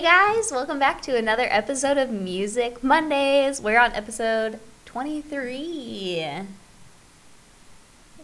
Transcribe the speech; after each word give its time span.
Hey 0.00 0.06
guys, 0.06 0.50
welcome 0.50 0.78
back 0.78 1.02
to 1.02 1.14
another 1.14 1.46
episode 1.50 1.98
of 1.98 2.08
Music 2.10 2.82
Mondays. 2.82 3.60
We're 3.60 3.78
on 3.78 3.92
episode 3.92 4.58
23. 4.86 6.46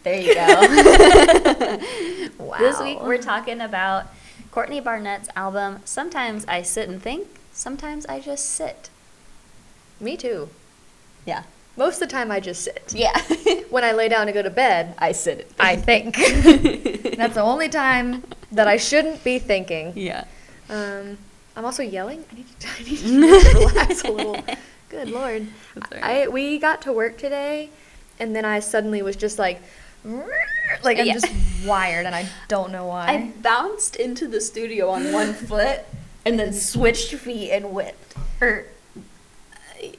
There 0.02 0.20
you 0.20 0.34
go. 0.34 1.78
Wow. 2.38 2.56
This 2.58 2.80
week 2.80 3.02
we're 3.02 3.18
talking 3.18 3.60
about 3.60 4.06
Courtney 4.52 4.80
Barnett's 4.80 5.28
album 5.36 5.80
Sometimes 5.84 6.46
I 6.48 6.62
Sit 6.62 6.88
and 6.88 7.02
Think, 7.02 7.28
Sometimes 7.52 8.06
I 8.06 8.20
Just 8.20 8.48
Sit. 8.48 8.88
Me 10.00 10.16
too. 10.16 10.48
Yeah. 11.26 11.42
Most 11.76 12.00
of 12.00 12.08
the 12.08 12.14
time, 12.14 12.30
I 12.30 12.40
just 12.40 12.64
sit. 12.64 12.94
Yeah. 12.96 13.20
When 13.68 13.84
I 13.84 13.92
lay 13.92 14.08
down 14.08 14.28
to 14.28 14.32
go 14.32 14.40
to 14.40 14.48
bed, 14.48 14.94
I 14.96 15.12
sit. 15.12 15.52
I 15.60 15.76
think. 15.76 16.16
That's 17.18 17.34
the 17.34 17.42
only 17.42 17.68
time 17.68 18.24
that 18.50 18.66
I 18.66 18.78
shouldn't 18.78 19.22
be 19.22 19.38
thinking. 19.38 19.92
yeah. 19.94 20.24
Um, 20.70 21.18
I'm 21.56 21.64
also 21.64 21.82
yelling. 21.82 22.24
I 22.30 22.34
need 22.36 22.46
to, 22.60 22.68
I 22.78 22.82
need 22.84 22.98
to 22.98 23.58
relax 23.58 24.02
a 24.04 24.10
little. 24.12 24.44
Good 24.88 25.08
lord. 25.10 25.46
I 26.02 26.28
we 26.28 26.58
got 26.58 26.82
to 26.82 26.92
work 26.92 27.18
today, 27.18 27.70
and 28.20 28.36
then 28.36 28.44
I 28.44 28.60
suddenly 28.60 29.02
was 29.02 29.16
just 29.16 29.38
like, 29.38 29.60
like 30.84 30.98
I'm 30.98 31.06
Yeah. 31.06 31.14
just 31.14 31.28
wired, 31.66 32.06
and 32.06 32.14
I 32.14 32.28
don't 32.48 32.70
know 32.70 32.86
why. 32.86 33.06
I 33.08 33.32
bounced 33.42 33.96
into 33.96 34.28
the 34.28 34.40
studio 34.40 34.90
on 34.90 35.12
one 35.12 35.32
foot 35.50 35.80
and 36.24 36.38
then 36.38 36.52
switched 36.52 37.14
feet 37.14 37.50
and 37.50 37.72
whipped. 37.72 38.14
Or 38.40 38.64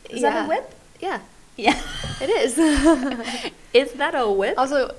is 0.09 0.21
that 0.21 0.45
a 0.45 0.47
whip? 0.47 0.73
yeah, 0.99 1.19
Yeah. 1.57 1.79
it 2.21 2.29
is. 2.29 2.57
is 3.73 3.93
that 3.93 4.15
a 4.15 4.29
whip? 4.29 4.55
also, 4.57 4.93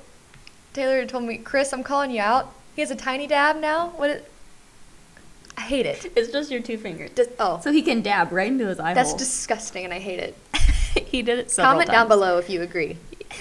Taylor 0.74 1.04
told 1.06 1.24
me, 1.24 1.38
Chris, 1.38 1.72
I'm 1.72 1.82
calling 1.82 2.10
you 2.10 2.20
out. 2.20 2.52
He 2.76 2.82
has 2.82 2.90
a 2.90 2.96
tiny 2.96 3.26
dab 3.26 3.56
now. 3.56 3.88
What? 3.96 4.10
It, 4.10 4.30
I 5.58 5.62
hate 5.62 5.86
it. 5.86 6.12
It's 6.14 6.30
just 6.30 6.52
your 6.52 6.62
two 6.62 6.78
fingers. 6.78 7.10
Dis- 7.10 7.30
oh, 7.40 7.58
so 7.60 7.72
he 7.72 7.82
can 7.82 8.00
dab 8.00 8.30
right 8.30 8.46
into 8.46 8.68
his 8.68 8.78
eye 8.78 8.94
that's 8.94 9.10
hole. 9.10 9.18
disgusting, 9.18 9.84
and 9.84 9.92
I 9.92 9.98
hate 9.98 10.20
it. 10.20 10.36
he 11.06 11.20
did 11.20 11.40
it 11.40 11.50
several 11.50 11.72
Comment 11.72 11.90
down 11.90 12.06
below 12.06 12.38
if 12.38 12.48
you 12.48 12.62
agree. 12.62 12.96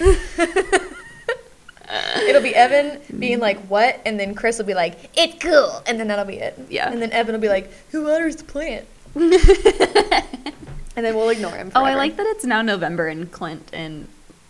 It'll 2.28 2.42
be 2.42 2.54
Evan 2.54 3.00
being 3.18 3.38
like, 3.38 3.58
"What?" 3.68 4.00
and 4.04 4.18
then 4.18 4.34
Chris 4.34 4.58
will 4.58 4.66
be 4.66 4.74
like, 4.74 4.98
"It's 5.16 5.40
cool," 5.42 5.80
and 5.86 6.00
then 6.00 6.08
that'll 6.08 6.24
be 6.24 6.38
it. 6.38 6.58
Yeah. 6.68 6.90
And 6.90 7.00
then 7.00 7.12
Evan 7.12 7.34
will 7.34 7.40
be 7.40 7.48
like, 7.48 7.70
"Who 7.92 8.04
waters 8.04 8.36
the 8.36 8.44
plant?" 8.44 8.86
And 10.96 11.06
then 11.06 11.14
we'll 11.14 11.28
ignore 11.28 11.52
him. 11.52 11.70
oh, 11.76 11.84
I 11.84 11.94
like 11.94 12.16
that 12.16 12.26
it's 12.26 12.44
now 12.44 12.60
November 12.60 13.06
and 13.06 13.30
Clint 13.30 13.70
and 13.72 14.08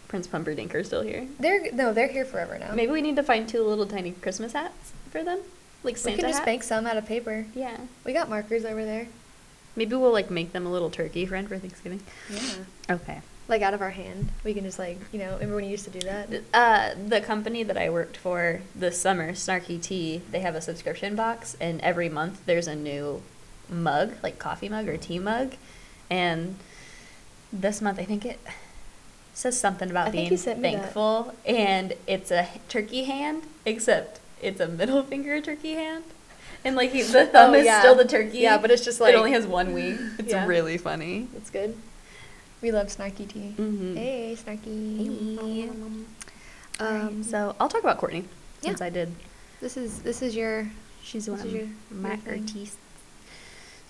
Prince 0.08 0.26
Pumperdink 0.26 0.72
are 0.72 0.82
still 0.82 1.02
here. 1.02 1.28
They're 1.38 1.70
no, 1.72 1.92
they're 1.92 2.08
here 2.08 2.24
forever 2.24 2.58
now. 2.58 2.72
Maybe 2.74 2.90
we 2.90 3.02
need 3.02 3.16
to 3.16 3.22
find 3.22 3.46
two 3.46 3.62
little 3.62 3.84
tiny 3.84 4.12
Christmas 4.12 4.54
hats 4.54 4.92
for 5.10 5.22
them, 5.22 5.40
like 5.88 6.04
we 6.04 6.12
can 6.12 6.20
just 6.20 6.38
hats. 6.38 6.46
make 6.46 6.62
some 6.62 6.86
out 6.86 6.96
of 6.96 7.06
paper. 7.06 7.46
Yeah. 7.54 7.78
We 8.04 8.12
got 8.12 8.28
markers 8.28 8.64
over 8.64 8.84
there. 8.84 9.08
Maybe 9.76 9.94
we'll 9.94 10.12
like 10.12 10.30
make 10.30 10.52
them 10.52 10.66
a 10.66 10.70
little 10.70 10.90
turkey 10.90 11.24
friend 11.26 11.48
for 11.48 11.58
Thanksgiving. 11.58 12.00
Yeah. 12.30 12.94
Okay. 12.94 13.20
Like 13.48 13.62
out 13.62 13.72
of 13.72 13.80
our 13.80 13.90
hand, 13.90 14.28
we 14.44 14.52
can 14.52 14.64
just 14.64 14.78
like 14.78 14.98
you 15.12 15.18
know. 15.18 15.34
Remember 15.34 15.56
when 15.56 15.64
you 15.64 15.70
used 15.70 15.84
to 15.84 15.90
do 15.90 16.00
that? 16.00 16.28
Uh, 16.52 16.94
the 17.06 17.20
company 17.20 17.62
that 17.62 17.78
I 17.78 17.88
worked 17.88 18.16
for 18.16 18.60
this 18.74 19.00
summer, 19.00 19.32
Snarky 19.32 19.80
Tea, 19.80 20.20
they 20.30 20.40
have 20.40 20.54
a 20.54 20.60
subscription 20.60 21.16
box, 21.16 21.56
and 21.58 21.80
every 21.80 22.10
month 22.10 22.44
there's 22.44 22.66
a 22.66 22.74
new 22.74 23.22
mug, 23.70 24.14
like 24.22 24.38
coffee 24.38 24.68
mug 24.68 24.86
or 24.88 24.98
tea 24.98 25.18
mug. 25.18 25.54
And 26.10 26.56
this 27.50 27.80
month, 27.80 27.98
I 27.98 28.04
think 28.04 28.26
it 28.26 28.38
says 29.32 29.58
something 29.58 29.90
about 29.90 30.08
I 30.08 30.10
being 30.10 30.30
you 30.30 30.36
sent 30.36 30.58
me 30.58 30.74
that. 30.74 30.82
thankful, 30.82 31.34
and 31.46 31.94
it's 32.06 32.30
a 32.30 32.48
turkey 32.68 33.04
hand, 33.04 33.44
except 33.64 34.20
it's 34.42 34.60
a 34.60 34.68
middle 34.68 35.02
finger 35.12 35.40
turkey 35.40 35.72
hand. 35.74 36.04
And 36.64 36.74
like 36.76 36.90
he- 36.90 37.02
the 37.02 37.26
thumb 37.26 37.52
Oh, 37.52 37.54
is 37.54 37.66
yeah. 37.66 37.80
still 37.80 37.94
the 37.94 38.04
turkey. 38.04 38.38
Yeah, 38.38 38.58
but 38.58 38.70
it's 38.70 38.84
just 38.84 39.00
like 39.00 39.14
it 39.14 39.16
only 39.16 39.32
has 39.32 39.46
one 39.46 39.72
wing. 39.72 39.98
It's 40.18 40.30
Yeah. 40.32 40.46
really 40.46 40.76
funny. 40.78 41.28
It's 41.36 41.50
good. 41.50 41.76
We 42.60 42.72
love 42.72 42.88
snarky 42.88 43.28
tea. 43.28 43.54
Mhm. 43.56 43.96
Hey, 43.96 44.36
snarky. 44.36 45.38
Hey. 45.40 45.70
Um, 46.80 47.22
So 47.22 47.54
I'll 47.60 47.68
talk 47.68 47.82
about 47.82 47.98
Courtney 47.98 48.24
Yeah. 48.62 48.70
since 48.70 48.80
I 48.80 48.90
did 48.90 49.14
this 49.60 49.76
is 49.76 50.02
this 50.02 50.22
is 50.22 50.34
your 50.36 50.68
She's 51.02 51.26
This 51.26 51.30
one 51.38 51.40
is 51.40 51.46
of 51.46 51.52
your- 51.52 51.68
my 51.90 52.18
your 52.26 52.36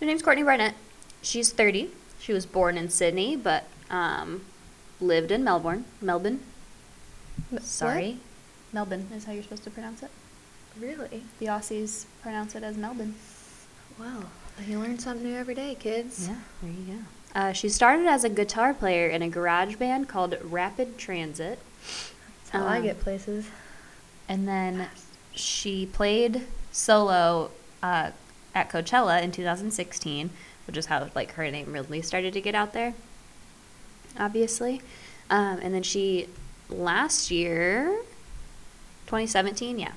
Her 0.01 0.07
name's 0.07 0.23
Courtney 0.23 0.43
Barnett. 0.45 0.75
She's 1.23 1.51
30. 1.51 1.91
She 2.21 2.33
was 2.33 2.47
born 2.47 2.77
in 2.79 2.89
Sydney, 2.91 3.35
but 3.35 3.65
um, 3.91 4.45
lived 5.01 5.31
in 5.33 5.43
Melbourne. 5.43 5.85
Melbourne. 6.01 6.41
M- 7.51 7.59
Sorry. 7.63 8.19
Melbourne 8.73 9.09
is 9.17 9.25
how 9.25 9.33
you're 9.33 9.43
supposed 9.43 9.65
to 9.65 9.71
pronounce 9.71 10.03
it. 10.03 10.11
Really? 10.81 11.23
The 11.39 11.47
Aussies 11.47 12.05
pronounce 12.23 12.55
it 12.55 12.63
as 12.63 12.77
Melbourne. 12.77 13.15
Wow. 13.99 14.25
You 14.67 14.79
learn 14.79 14.99
something 14.99 15.25
new 15.27 15.37
every 15.37 15.55
day, 15.55 15.77
kids. 15.79 16.29
Yeah, 16.29 16.37
there 16.63 16.71
you 16.71 16.95
go. 16.95 16.99
Uh, 17.35 17.53
she 17.53 17.69
started 17.69 18.07
as 18.07 18.25
a 18.25 18.29
guitar 18.29 18.75
player 18.75 19.09
in 19.09 19.23
a 19.23 19.29
garage 19.29 19.77
band 19.77 20.09
called 20.09 20.37
Rapid 20.43 20.99
Transit. 20.99 21.59
That's 22.45 22.51
how 22.51 22.67
I 22.67 22.79
Um, 22.79 22.83
get 22.85 23.01
places. 23.01 23.47
And 24.29 24.47
then 24.49 24.89
she 25.35 25.87
played 25.87 26.47
solo 26.73 27.51
uh, 27.83 28.11
at 28.55 28.71
Coachella 28.71 29.23
in 29.23 29.31
2016, 29.33 30.31
which 30.67 30.77
is 30.77 30.87
how 30.87 31.09
like 31.15 31.33
her 31.33 31.51
name 31.51 31.73
really 31.73 32.03
started 32.03 32.33
to 32.35 32.41
get 32.41 32.55
out 32.55 32.73
there. 32.73 32.95
Obviously, 34.19 34.81
um, 35.31 35.61
and 35.63 35.73
then 35.75 35.83
she 35.83 36.29
last 36.69 37.31
year, 37.31 38.01
2017, 39.07 39.79
yeah, 39.79 39.93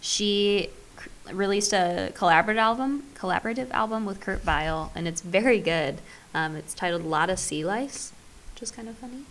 she 0.00 0.70
c- 1.02 1.32
released 1.34 1.72
a 1.72 2.12
collaborative 2.14 2.56
album, 2.58 3.04
collaborative 3.16 3.70
album 3.70 4.04
with 4.04 4.20
Kurt 4.20 4.42
Vile, 4.42 4.92
and 4.94 5.06
it's 5.08 5.20
very 5.20 5.60
good. 5.60 5.98
Um, 6.34 6.56
it's 6.56 6.74
titled 6.74 7.04
"Lotta 7.04 7.36
Sea 7.36 7.64
Lice," 7.64 8.12
which 8.54 8.62
is 8.62 8.70
kind 8.70 8.88
of 8.88 8.96
funny. 8.98 9.22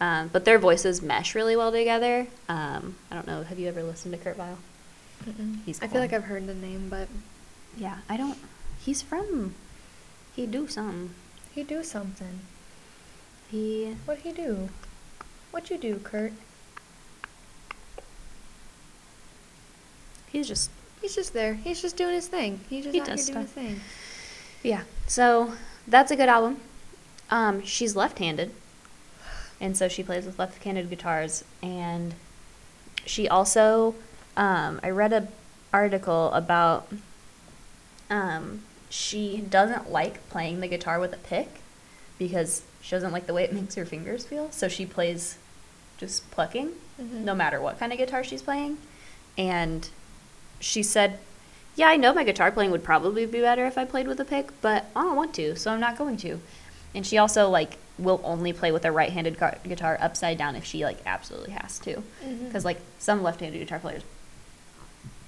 Um, 0.00 0.28
but 0.32 0.44
their 0.44 0.58
voices 0.58 1.02
mesh 1.02 1.34
really 1.34 1.56
well 1.56 1.72
together. 1.72 2.28
Um, 2.48 2.96
I 3.10 3.14
don't 3.16 3.26
know. 3.26 3.42
Have 3.42 3.58
you 3.58 3.68
ever 3.68 3.82
listened 3.82 4.14
to 4.14 4.18
Kurt 4.20 4.36
Vile? 4.36 4.58
Mm-mm. 5.24 5.58
He's 5.66 5.82
I 5.82 5.88
feel 5.88 6.00
like 6.00 6.12
I've 6.12 6.24
heard 6.24 6.46
the 6.46 6.54
name, 6.54 6.88
but 6.88 7.08
Yeah, 7.76 7.98
I 8.08 8.16
don't. 8.16 8.38
He's 8.80 9.02
from. 9.02 9.54
He 10.36 10.46
do 10.46 10.68
something. 10.68 11.10
he 11.54 11.64
do 11.64 11.82
something. 11.82 12.40
He. 13.50 13.96
What 14.04 14.18
he 14.18 14.30
do? 14.32 14.68
What 15.50 15.70
you 15.70 15.78
do, 15.78 15.96
Kurt? 15.98 16.32
He's 20.30 20.48
just. 20.48 20.70
He's 21.00 21.14
just 21.14 21.32
there. 21.32 21.54
He's 21.54 21.80
just 21.80 21.96
doing 21.96 22.14
his 22.14 22.26
thing. 22.26 22.60
He's 22.68 22.84
just 22.84 22.94
He 22.94 23.00
does 23.00 23.26
doing 23.26 23.42
his 23.42 23.50
thing. 23.52 23.80
Yeah. 24.62 24.82
So 25.06 25.52
that's 25.86 26.10
a 26.10 26.16
good 26.16 26.28
album. 26.28 26.60
Um, 27.30 27.62
she's 27.64 27.94
left-handed, 27.94 28.50
and 29.60 29.76
so 29.76 29.86
she 29.88 30.02
plays 30.02 30.24
with 30.26 30.38
left-handed 30.38 30.90
guitars. 30.90 31.44
And 31.62 32.14
she 33.06 33.28
also, 33.28 33.94
um, 34.36 34.80
I 34.82 34.90
read 34.90 35.12
a 35.12 35.28
article 35.72 36.32
about. 36.32 36.90
Um, 38.10 38.62
she 38.90 39.38
doesn't 39.48 39.90
like 39.90 40.26
playing 40.30 40.60
the 40.60 40.68
guitar 40.68 40.98
with 40.98 41.12
a 41.12 41.18
pick 41.18 41.60
because 42.18 42.62
she 42.80 42.92
doesn't 42.92 43.12
like 43.12 43.26
the 43.26 43.34
way 43.34 43.44
it 43.44 43.52
makes 43.58 43.74
her 43.74 43.84
fingers 43.84 44.24
feel. 44.24 44.50
So 44.50 44.66
she 44.68 44.86
plays 44.86 45.36
just 45.98 46.30
plucking, 46.30 46.70
Mhm. 47.00 47.24
no 47.24 47.34
matter 47.34 47.60
what 47.60 47.78
kind 47.78 47.92
of 47.92 47.98
guitar 47.98 48.24
she's 48.24 48.42
playing. 48.42 48.78
And 49.36 49.88
she 50.60 50.82
said, 50.82 51.18
Yeah, 51.76 51.88
I 51.88 51.96
know 51.96 52.12
my 52.14 52.24
guitar 52.24 52.50
playing 52.50 52.70
would 52.70 52.84
probably 52.84 53.26
be 53.26 53.40
better 53.40 53.66
if 53.66 53.78
I 53.78 53.84
played 53.84 54.08
with 54.08 54.20
a 54.20 54.24
pick, 54.24 54.48
but 54.60 54.86
I 54.96 55.02
don't 55.02 55.16
want 55.16 55.34
to, 55.34 55.56
so 55.56 55.70
I'm 55.72 55.80
not 55.80 55.96
going 55.98 56.16
to. 56.18 56.40
And 56.94 57.06
she 57.06 57.18
also 57.18 57.48
like 57.48 57.76
will 57.98 58.20
only 58.24 58.52
play 58.52 58.70
with 58.72 58.84
a 58.84 58.92
right-handed 58.92 59.38
gu- 59.38 59.68
guitar 59.68 59.98
upside 60.00 60.38
down 60.38 60.54
if 60.56 60.64
she 60.64 60.84
like 60.84 60.98
absolutely 61.06 61.50
has 61.52 61.78
to. 61.80 61.96
Mm-hmm. 61.96 62.46
Because 62.46 62.64
like 62.64 62.80
some 62.98 63.22
left-handed 63.22 63.58
guitar 63.58 63.78
players 63.78 64.02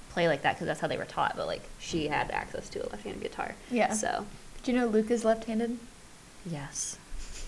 play 0.09 0.27
like 0.27 0.41
that 0.41 0.55
because 0.55 0.67
that's 0.67 0.79
how 0.81 0.87
they 0.87 0.97
were 0.97 1.05
taught, 1.05 1.35
but 1.37 1.47
like 1.47 1.61
she 1.79 2.07
had 2.07 2.31
access 2.31 2.67
to 2.69 2.85
a 2.85 2.87
left-handed 2.89 3.21
guitar. 3.21 3.55
Yeah. 3.69 3.93
So 3.93 4.25
Do 4.63 4.71
you 4.71 4.77
know 4.77 4.87
Luke 4.87 5.09
is 5.11 5.23
left-handed? 5.23 5.77
yes, 6.45 6.97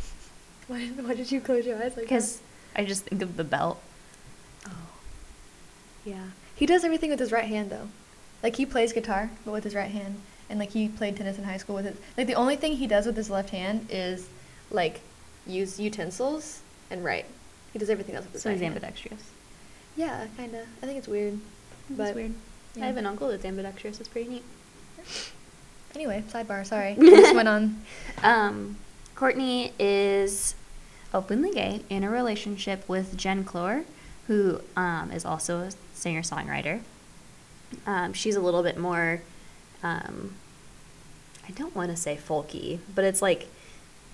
Why 0.68 0.80
did, 0.80 1.06
why 1.06 1.14
did 1.16 1.32
you 1.32 1.42
close 1.42 1.66
your 1.66 1.78
eyes 1.78 1.98
like 1.98 2.06
because 2.06 2.40
I 2.76 2.86
just 2.86 3.06
think 3.06 3.22
of 3.22 3.36
the 3.38 3.44
belt. 3.44 3.82
Oh. 4.68 4.72
Yeah. 6.06 6.28
He 6.56 6.66
does 6.66 6.84
everything 6.84 7.10
with 7.10 7.20
his 7.20 7.32
right 7.32 7.46
hand 7.46 7.70
though. 7.70 7.90
Like 8.42 8.56
he 8.58 8.66
plays 8.66 8.94
guitar, 8.94 9.30
but 9.46 9.52
with 9.52 9.64
his 9.64 9.76
right 9.76 9.92
hand. 9.92 10.22
And 10.50 10.60
like 10.60 10.72
he 10.72 10.88
played 10.88 11.16
tennis 11.18 11.38
in 11.38 11.46
high 11.46 11.58
school 11.58 11.76
with 11.76 11.86
it. 11.86 11.98
Like 12.18 12.28
the 12.28 12.36
only 12.36 12.56
thing 12.56 12.74
he 12.78 12.88
does 12.88 13.06
with 13.06 13.16
his 13.16 13.30
left 13.30 13.50
hand 13.52 13.88
is 13.90 14.28
like 14.70 15.02
use 15.48 15.80
utensils 15.80 16.62
and 16.92 17.04
write. 17.04 17.26
He 17.72 17.80
does 17.80 17.90
everything 17.90 18.16
else 18.16 18.26
with 18.26 18.34
his 18.34 18.42
So 18.44 18.50
right 18.50 18.60
he's 18.60 18.66
ambidextrous. 18.68 19.22
Yeah, 19.96 20.28
kind 20.38 20.54
of. 20.56 20.68
I 20.82 20.86
think 20.86 20.98
it's 21.00 21.08
weird. 21.08 21.40
That's 21.90 22.10
But 22.12 22.16
weird. 22.16 22.34
yeah. 22.76 22.84
I 22.84 22.88
have 22.88 22.98
an 22.98 23.06
uncle 23.06 23.30
that's 23.30 23.46
ambidextrous. 23.46 24.00
It's 24.00 24.10
pretty 24.10 24.30
neat. 24.30 24.44
Anyway, 25.96 26.24
sidebar. 26.30 26.66
Sorry. 26.66 26.96
Just 27.00 27.36
went 27.36 27.48
on. 27.48 27.82
Um, 28.24 28.78
Courtney 29.16 29.74
is 29.80 30.56
openly 31.14 31.52
gay 31.52 31.82
in 31.90 32.04
a 32.04 32.10
relationship 32.10 32.88
with 32.90 33.16
Jen 33.16 33.44
Cloher, 33.44 33.86
who 34.28 34.62
um, 34.76 35.12
is 35.12 35.26
also 35.26 35.60
a 35.62 35.72
singer 36.04 36.22
songwriter. 36.22 36.82
Um, 37.88 38.14
she's 38.14 38.36
a 38.36 38.42
little 38.42 38.62
bit 38.62 38.78
more 38.78 39.22
um, 39.82 40.36
I 41.48 41.52
don't 41.52 41.76
want 41.76 41.92
to 41.92 41.98
say 41.98 42.18
folky, 42.18 42.80
but 42.94 43.04
it's 43.04 43.22
like 43.22 43.48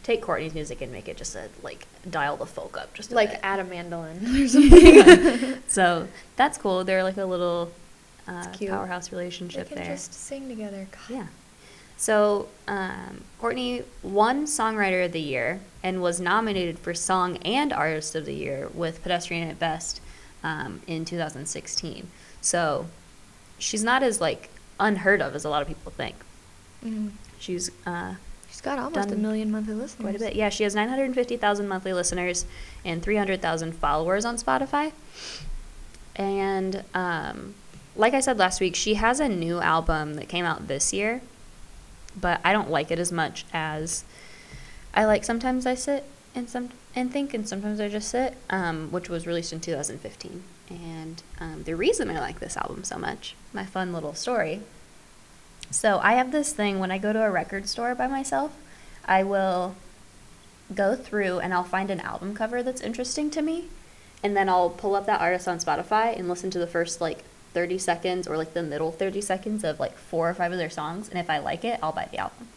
take 0.04 0.22
Courtney's 0.22 0.54
music 0.54 0.82
and 0.82 0.92
make 0.92 1.08
it 1.08 1.18
just 1.18 1.36
a 1.36 1.50
like 1.62 1.86
dial 2.10 2.38
the 2.38 2.46
folk 2.46 2.78
up 2.78 2.94
just 2.94 3.12
Like 3.12 3.32
bit. 3.32 3.40
add 3.44 3.60
a 3.60 3.64
mandolin 3.64 4.26
or 4.42 4.48
something. 4.48 5.62
so 5.68 6.08
that's 6.36 6.58
cool. 6.58 6.84
They're 6.84 7.04
like 7.04 7.18
a 7.18 7.26
little 7.26 7.72
uh, 8.28 8.48
powerhouse 8.68 9.10
they 9.10 9.18
relationship 9.18 9.68
can 9.68 9.78
there. 9.78 9.86
just 9.88 10.14
sing 10.14 10.48
together. 10.48 10.88
God. 10.92 11.16
Yeah. 11.16 11.28
So 11.98 12.48
um, 12.68 13.26
Courtney 13.40 13.84
won 14.02 14.46
Songwriter 14.46 15.06
of 15.06 15.12
the 15.12 15.20
Year 15.20 15.60
and 15.84 16.02
was 16.02 16.20
nominated 16.22 16.80
for 16.80 16.94
Song 16.94 17.38
and 17.38 17.74
Artist 17.74 18.16
of 18.16 18.26
the 18.26 18.34
Year 18.34 18.70
with 18.74 19.04
Pedestrian 19.04 19.50
at 19.50 19.60
Best 19.60 20.00
um, 20.44 20.82
in 20.88 21.06
2016. 21.06 22.08
So 22.42 22.88
she's 23.58 23.84
not 23.84 24.04
as 24.04 24.22
like 24.22 24.50
unheard 24.80 25.22
of 25.22 25.36
as 25.36 25.44
a 25.46 25.50
lot 25.50 25.62
of 25.62 25.68
people 25.68 25.92
think. 25.92 26.16
Mhm. 26.84 27.12
She's 27.40 27.70
uh, 27.86 28.16
She's 28.50 28.62
got 28.62 28.80
almost 28.80 29.12
a 29.12 29.16
million 29.16 29.52
monthly 29.52 29.74
listeners. 29.76 30.02
quite 30.02 30.16
a 30.16 30.20
bit. 30.20 30.36
Yeah, 30.36 30.50
she 30.50 30.64
has 30.64 30.74
950,000 30.76 31.68
monthly 31.68 31.94
listeners 31.94 32.46
and 32.84 33.02
300,000 33.04 33.74
followers 33.74 34.26
on 34.26 34.38
Spotify. 34.38 34.92
And 36.16 36.84
um, 36.94 37.56
like 37.96 38.14
I 38.14 38.20
said 38.20 38.38
last 38.38 38.60
week, 38.60 38.76
she 38.76 38.96
has 38.96 39.20
a 39.20 39.30
new 39.30 39.60
album 39.62 40.16
that 40.16 40.28
came 40.28 40.46
out 40.46 40.68
this 40.68 40.92
year, 40.94 41.22
but 42.20 42.42
I 42.44 42.52
don't 42.52 42.70
like 42.70 42.92
it 42.92 43.00
as 43.00 43.12
much 43.12 43.46
as 43.54 44.04
I 44.94 45.06
like. 45.06 45.24
Sometimes 45.24 45.66
I 45.66 45.76
sit 45.76 46.04
and 46.36 46.50
some 46.50 46.70
and 47.00 47.12
think, 47.12 47.34
and 47.34 47.48
sometimes 47.48 47.80
I 47.80 47.88
just 47.88 48.10
sit, 48.10 48.36
um, 48.50 48.92
which 48.92 49.10
was 49.10 49.26
released 49.26 49.54
in 49.54 49.60
2015. 49.60 50.44
And 50.70 51.24
um, 51.40 51.64
the 51.64 51.76
reason 51.76 52.10
I 52.10 52.20
like 52.20 52.40
this 52.40 52.58
album 52.58 52.84
so 52.84 52.98
much, 52.98 53.36
my 53.54 53.66
fun 53.66 53.94
little 53.94 54.14
story. 54.14 54.62
So 55.72 56.00
I 56.04 56.14
have 56.14 56.32
this 56.32 56.52
thing 56.54 56.80
when 56.80 56.92
I 56.92 56.98
go 56.98 57.14
to 57.14 57.24
a 57.24 57.32
record 57.32 57.68
store 57.68 57.96
by 57.96 58.08
myself, 58.08 58.56
I 59.06 59.24
will 59.24 59.76
go 60.76 60.96
through 60.96 61.40
and 61.40 61.54
I'll 61.54 61.64
find 61.64 61.90
an 61.90 62.00
album 62.00 62.36
cover 62.36 62.62
that's 62.62 62.82
interesting 62.82 63.32
to 63.32 63.42
me, 63.42 63.70
and 64.24 64.36
then 64.36 64.50
I'll 64.50 64.70
pull 64.70 64.96
up 64.96 65.06
that 65.06 65.22
artist 65.22 65.48
on 65.48 65.60
Spotify 65.60 66.18
and 66.18 66.28
listen 66.28 66.52
to 66.52 66.60
the 66.60 66.68
first 66.68 67.02
like 67.02 67.24
30 67.54 67.78
seconds 67.80 68.28
or 68.28 68.38
like 68.38 68.54
the 68.54 68.62
middle 68.62 68.92
30 68.92 69.22
seconds 69.22 69.64
of 69.64 69.80
like 69.80 69.98
four 69.98 70.30
or 70.30 70.34
five 70.34 70.52
of 70.52 70.58
their 70.58 70.70
songs, 70.70 71.10
and 71.10 71.18
if 71.18 71.30
I 71.30 71.40
like 71.40 71.64
it, 71.64 71.80
I'll 71.82 71.92
buy 71.92 72.08
the 72.12 72.18
album. 72.18 72.50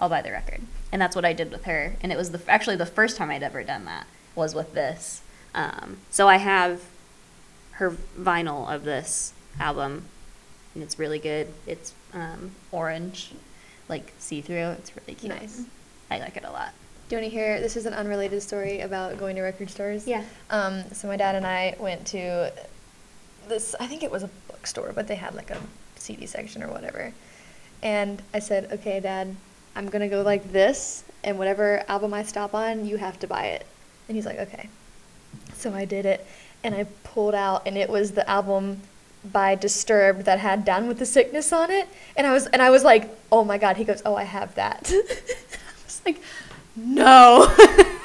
I'll 0.00 0.08
buy 0.08 0.22
the 0.22 0.32
record. 0.32 0.62
And 0.90 1.00
that's 1.00 1.14
what 1.14 1.24
I 1.24 1.32
did 1.32 1.52
with 1.52 1.64
her, 1.64 1.94
and 2.00 2.10
it 2.10 2.16
was 2.16 2.32
the 2.32 2.40
actually 2.48 2.76
the 2.76 2.86
first 2.86 3.16
time 3.16 3.30
I'd 3.30 3.42
ever 3.42 3.62
done 3.62 3.84
that 3.84 4.06
was 4.34 4.54
with 4.54 4.74
this. 4.74 5.22
Um, 5.54 5.98
so 6.10 6.28
I 6.28 6.38
have 6.38 6.82
her 7.72 7.90
vinyl 8.18 8.72
of 8.72 8.84
this 8.84 9.32
album, 9.60 10.06
and 10.74 10.82
it's 10.82 10.98
really 10.98 11.18
good. 11.18 11.48
It's 11.66 11.92
um, 12.12 12.52
orange, 12.72 13.32
like 13.88 14.12
see 14.18 14.40
through. 14.40 14.70
It's 14.78 14.92
really 14.96 15.14
cute. 15.14 15.32
Nice. 15.32 15.62
I 16.10 16.18
like 16.18 16.36
it 16.36 16.44
a 16.44 16.50
lot. 16.50 16.72
Do 17.08 17.16
you 17.16 17.22
want 17.22 17.32
to 17.32 17.38
hear? 17.38 17.60
This 17.60 17.76
is 17.76 17.86
an 17.86 17.94
unrelated 17.94 18.42
story 18.42 18.80
about 18.80 19.18
going 19.18 19.36
to 19.36 19.42
record 19.42 19.70
stores. 19.70 20.06
Yeah. 20.06 20.24
Um, 20.48 20.84
so 20.92 21.08
my 21.08 21.16
dad 21.16 21.34
and 21.34 21.46
I 21.46 21.76
went 21.78 22.06
to 22.08 22.52
this. 23.48 23.76
I 23.78 23.86
think 23.86 24.02
it 24.02 24.10
was 24.10 24.22
a 24.22 24.30
bookstore, 24.48 24.92
but 24.92 25.06
they 25.06 25.16
had 25.16 25.34
like 25.34 25.50
a 25.50 25.58
CD 25.96 26.26
section 26.26 26.62
or 26.62 26.68
whatever. 26.68 27.12
And 27.82 28.22
I 28.34 28.40
said, 28.40 28.72
"Okay, 28.72 29.00
Dad, 29.00 29.36
I'm 29.80 29.88
gonna 29.88 30.08
go 30.08 30.20
like 30.20 30.52
this, 30.52 31.04
and 31.24 31.38
whatever 31.38 31.82
album 31.88 32.12
I 32.12 32.22
stop 32.22 32.54
on, 32.54 32.84
you 32.84 32.98
have 32.98 33.18
to 33.20 33.26
buy 33.26 33.46
it." 33.46 33.64
And 34.08 34.14
he's 34.14 34.26
like, 34.26 34.38
"Okay." 34.38 34.68
So 35.54 35.72
I 35.72 35.86
did 35.86 36.04
it, 36.04 36.26
and 36.62 36.74
I 36.74 36.84
pulled 37.02 37.34
out, 37.34 37.62
and 37.66 37.78
it 37.78 37.88
was 37.88 38.12
the 38.12 38.28
album 38.28 38.82
by 39.24 39.54
Disturbed 39.54 40.26
that 40.26 40.38
had 40.38 40.66
"Down 40.66 40.86
with 40.86 40.98
the 40.98 41.06
Sickness" 41.06 41.50
on 41.50 41.70
it, 41.70 41.88
and 42.14 42.26
I 42.26 42.32
was 42.34 42.46
and 42.48 42.60
I 42.60 42.68
was 42.68 42.84
like, 42.84 43.08
"Oh 43.32 43.42
my 43.42 43.56
God!" 43.56 43.78
He 43.78 43.84
goes, 43.84 44.02
"Oh, 44.04 44.14
I 44.14 44.24
have 44.24 44.54
that." 44.56 44.92
I 44.92 45.84
was 45.86 46.02
like, 46.04 46.20
"No." 46.76 47.50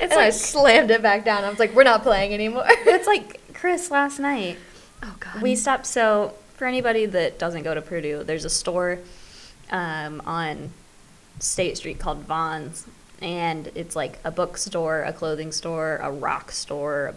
It's 0.00 0.12
and 0.12 0.20
I 0.20 0.24
like 0.24 0.32
slammed 0.32 0.90
it 0.90 1.02
back 1.02 1.26
down. 1.26 1.44
I 1.44 1.50
was 1.50 1.58
like, 1.58 1.74
"We're 1.74 1.84
not 1.84 2.02
playing 2.02 2.32
anymore." 2.32 2.64
it's 2.66 3.06
like 3.06 3.38
Chris 3.52 3.90
last 3.90 4.18
night. 4.18 4.56
oh 5.02 5.14
God. 5.20 5.42
We 5.42 5.54
stopped. 5.54 5.84
So 5.84 6.32
for 6.54 6.66
anybody 6.66 7.04
that 7.04 7.38
doesn't 7.38 7.64
go 7.64 7.74
to 7.74 7.82
Purdue, 7.82 8.24
there's 8.24 8.46
a 8.46 8.50
store 8.50 8.98
um, 9.70 10.20
on 10.26 10.72
State 11.38 11.76
Street 11.78 11.98
called 11.98 12.18
Von's, 12.20 12.86
and 13.22 13.70
it's 13.74 13.94
like 13.96 14.18
a 14.24 14.30
bookstore, 14.30 15.02
a 15.02 15.12
clothing 15.12 15.52
store, 15.52 15.98
a 16.02 16.10
rock 16.10 16.50
store, 16.52 17.14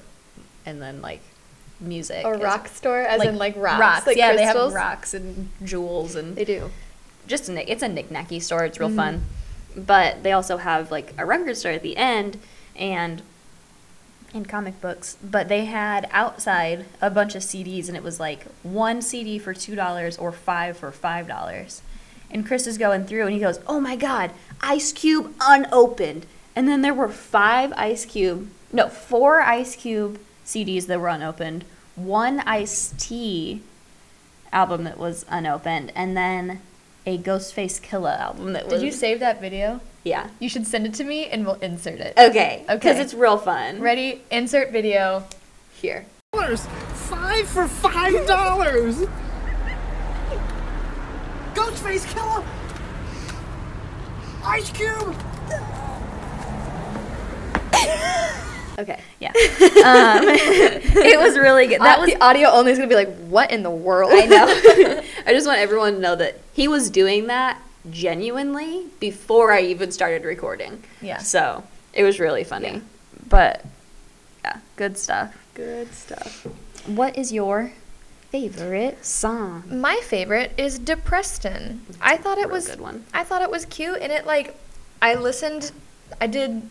and 0.66 0.82
then 0.82 1.02
like 1.02 1.22
music. 1.80 2.24
a 2.26 2.34
rock 2.34 2.68
store, 2.70 3.02
as 3.02 3.24
in 3.24 3.38
like 3.38 3.56
rocks, 3.58 3.80
Rocks. 3.80 4.08
like 4.08 4.18
yeah, 4.18 4.34
crystals. 4.34 4.74
they 4.74 4.80
have 4.80 4.88
rocks 4.90 5.14
and 5.14 5.50
jewels 5.64 6.16
and 6.16 6.36
They 6.36 6.46
do. 6.46 6.70
just 7.28 7.50
a, 7.50 7.72
it's 7.72 7.84
a 7.84 7.88
knick-knacky 7.90 8.42
store. 8.42 8.64
It's 8.66 8.80
real 8.80 8.90
Mhm. 8.90 8.96
fun. 8.96 9.26
But 9.76 10.22
they 10.24 10.32
also 10.32 10.58
have 10.58 10.92
like 10.92 11.14
a 11.18 11.26
record 11.26 11.58
store 11.58 11.72
at 11.72 11.82
the 11.82 11.98
end 11.98 12.38
and 12.76 13.22
and 14.36 14.48
comic 14.50 14.80
books. 14.82 15.18
But 15.24 15.48
they 15.48 15.66
had 15.66 16.08
outside 16.12 16.86
a 17.02 17.10
bunch 17.10 17.36
of 17.36 17.44
CDs 17.44 17.88
and 17.88 17.96
it 17.98 18.02
was 18.04 18.20
like 18.20 18.46
one 18.64 19.02
CD 19.02 19.38
for 19.40 19.54
two 19.54 19.76
dollars 19.76 20.18
or 20.18 20.32
five 20.32 20.78
for 20.78 20.92
five 20.92 21.28
dollars. 21.28 21.82
And 22.34 22.46
Chris 22.46 22.68
is 22.68 22.78
going 22.78 23.06
through 23.06 23.26
and 23.26 23.34
he 23.34 23.40
goes, 23.40 23.60
"Oh 23.68 23.80
my 23.80 23.96
God, 23.96 24.32
Ice 24.62 24.92
Cube 24.92 25.34
unopened." 25.40 26.26
And 26.56 26.68
then 26.68 26.82
there 26.82 26.94
were 26.94 27.10
five 27.10 27.72
Ice 27.78 28.06
Cube, 28.06 28.50
no, 28.72 28.90
four 28.90 29.42
Ice 29.42 29.76
Cube 29.76 30.20
CDs 30.46 30.88
that 30.88 31.00
were 31.00 31.08
unopened, 31.08 31.64
one 31.96 32.40
Ice 32.42 32.94
T 32.98 33.62
album 34.52 34.84
that 34.84 34.98
was 34.98 35.26
unopened, 35.30 35.92
and 35.96 36.18
then 36.18 36.62
a 37.06 37.18
Ghostface 37.18 37.82
Killah 37.82 38.20
album 38.20 38.54
that 38.54 38.66
was. 38.66 38.82
Did 38.82 38.86
you 38.86 38.92
save 38.92 39.20
that 39.20 39.40
video? 39.40 39.80
Yeah. 40.04 40.30
You 40.40 40.50
should 40.50 40.68
send 40.68 40.86
it 40.86 40.94
to 40.96 41.04
me, 41.04 41.28
and 41.28 41.46
we'll 41.46 41.56
insert 41.56 42.00
it. 42.00 42.14
Okay. 42.18 42.64
Okay. 42.66 42.76
Because 42.76 43.00
it's 43.00 43.14
real 43.14 43.38
fun. 43.38 43.80
Ready? 43.80 44.22
Insert 44.32 44.72
video. 44.72 45.26
Here. 45.82 46.06
dollars. 46.34 46.66
Five 46.94 47.48
for 47.48 47.68
five 47.68 48.26
dollars. 48.28 49.06
Ghostface 51.84 52.06
Killah. 52.14 52.44
Ice 54.46 54.72
Cube. 54.72 55.16
Okay. 58.80 59.00
Yeah. 59.20 59.28
um, 59.86 60.24
it 60.26 61.20
was 61.20 61.38
really 61.38 61.68
good. 61.68 61.80
That 61.82 62.00
Uh, 62.00 62.02
was. 62.02 62.10
the 62.12 62.24
audio 62.24 62.50
only 62.50 62.72
is 62.72 62.78
gonna 62.78 62.88
be 62.90 62.96
like, 62.96 63.14
what 63.28 63.52
in 63.52 63.64
the 63.64 63.70
world? 63.70 64.12
I 64.14 64.26
know. 64.26 64.46
I 65.28 65.34
just 65.34 65.46
want 65.46 65.60
everyone 65.60 65.94
to 65.96 66.00
know 66.00 66.16
that 66.16 66.40
he 66.54 66.68
was 66.68 66.90
doing 66.90 67.28
that 67.28 67.62
genuinely 67.92 68.86
before 69.00 69.52
I 69.52 69.62
even 69.62 69.92
started 69.92 70.24
recording. 70.24 70.84
Yeah. 71.02 71.18
So 71.20 71.64
it 71.94 72.04
was 72.04 72.20
really 72.20 72.44
funny. 72.44 72.68
Yeah. 72.70 72.80
But 73.30 73.66
yeah, 74.44 74.58
good 74.78 74.98
stuff. 74.98 75.36
Good 75.54 75.94
stuff. 75.94 76.48
What 76.88 77.18
is 77.18 77.32
your 77.32 77.74
favorite 78.34 79.06
song? 79.06 79.64
My 79.70 79.96
favorite 79.98 80.52
is 80.58 80.80
Depreston. 80.80 81.78
I 82.02 82.18
thought 82.18 82.40
it 82.40 82.48
Real 82.48 82.56
was 82.56 82.66
a 82.66 82.72
good 82.72 82.82
one. 82.82 83.06
I 83.14 83.24
thought 83.24 83.44
it 83.44 83.52
was 83.52 83.66
cute, 83.66 84.00
and 84.02 84.12
it 84.12 84.26
like 84.26 84.56
I 85.04 85.14
listened. 85.14 85.72
I 86.20 86.26
did 86.26 86.64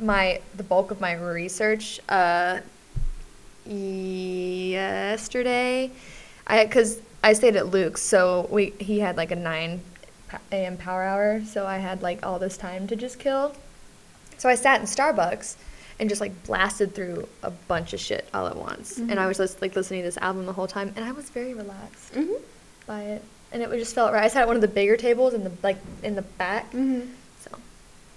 my 0.00 0.40
the 0.56 0.64
bulk 0.64 0.90
of 0.90 1.00
my 1.00 1.12
research 1.12 2.00
uh, 2.08 2.58
yesterday. 3.64 4.72
I 6.48 6.64
because 6.64 7.00
I 7.22 7.32
stayed 7.34 7.54
at 7.54 7.68
Luke's, 7.68 8.02
so 8.02 8.48
we 8.50 8.74
he 8.80 8.98
had 8.98 9.16
like 9.16 9.30
a 9.30 9.36
nine 9.36 9.82
a.m. 10.50 10.76
power 10.76 11.04
hour, 11.04 11.42
so 11.44 11.64
I 11.64 11.78
had 11.78 12.02
like 12.02 12.26
all 12.26 12.40
this 12.40 12.56
time 12.56 12.88
to 12.88 12.96
just 12.96 13.20
kill. 13.20 13.54
So 14.36 14.48
I 14.48 14.56
sat 14.56 14.80
in 14.80 14.86
Starbucks 14.86 15.54
and 16.00 16.08
just 16.08 16.20
like 16.20 16.44
blasted 16.44 16.94
through 16.94 17.28
a 17.42 17.50
bunch 17.50 17.92
of 17.92 18.00
shit 18.00 18.28
all 18.34 18.46
at 18.46 18.56
once, 18.56 18.98
and 18.98 19.18
I 19.20 19.26
was 19.26 19.36
just 19.38 19.62
like 19.62 19.76
listening 19.76 20.00
to 20.00 20.06
this 20.08 20.16
album 20.18 20.46
the 20.46 20.52
whole 20.52 20.66
time, 20.66 20.92
and 20.96 21.04
I 21.04 21.12
was 21.12 21.30
very 21.30 21.54
relaxed 21.54 22.14
Mm-hmm. 22.14 22.42
by 22.86 23.02
it, 23.02 23.22
and 23.52 23.62
it 23.62 23.70
just 23.78 23.94
felt 23.94 24.12
right. 24.12 24.24
I 24.24 24.28
sat 24.28 24.42
at 24.42 24.46
one 24.46 24.56
of 24.56 24.62
the 24.62 24.68
bigger 24.68 24.96
tables 24.96 25.34
in 25.34 25.44
the 25.44 25.52
like 25.62 25.78
in 26.02 26.14
the 26.14 26.22
back, 26.22 26.70
Mm-hmm. 26.72 27.08
so 27.40 27.50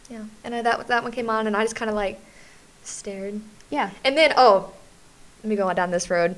yeah. 0.10 0.24
And 0.44 0.56
I, 0.56 0.62
that 0.64 0.88
that 0.88 1.04
one 1.04 1.12
came 1.12 1.30
on, 1.30 1.48
and 1.48 1.56
I 1.56 1.64
just 1.64 1.76
kind 1.76 1.90
of 1.90 1.96
like 1.96 2.20
stared. 2.84 3.40
Yeah. 3.70 3.92
And 4.04 4.18
then 4.18 4.34
oh, 4.38 4.72
let 5.44 5.50
me 5.50 5.56
go 5.56 5.68
on 5.70 5.76
down 5.76 5.92
this 5.92 6.10
road. 6.10 6.36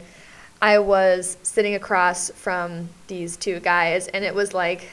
I 0.62 0.80
was 0.80 1.38
sitting 1.44 1.76
across 1.76 2.32
from 2.32 2.90
these 3.08 3.38
two 3.38 3.60
guys, 3.62 4.08
and 4.10 4.26
it 4.26 4.36
was 4.36 4.54
like 4.54 4.90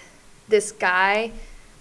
this 0.48 0.70
guy 0.70 1.32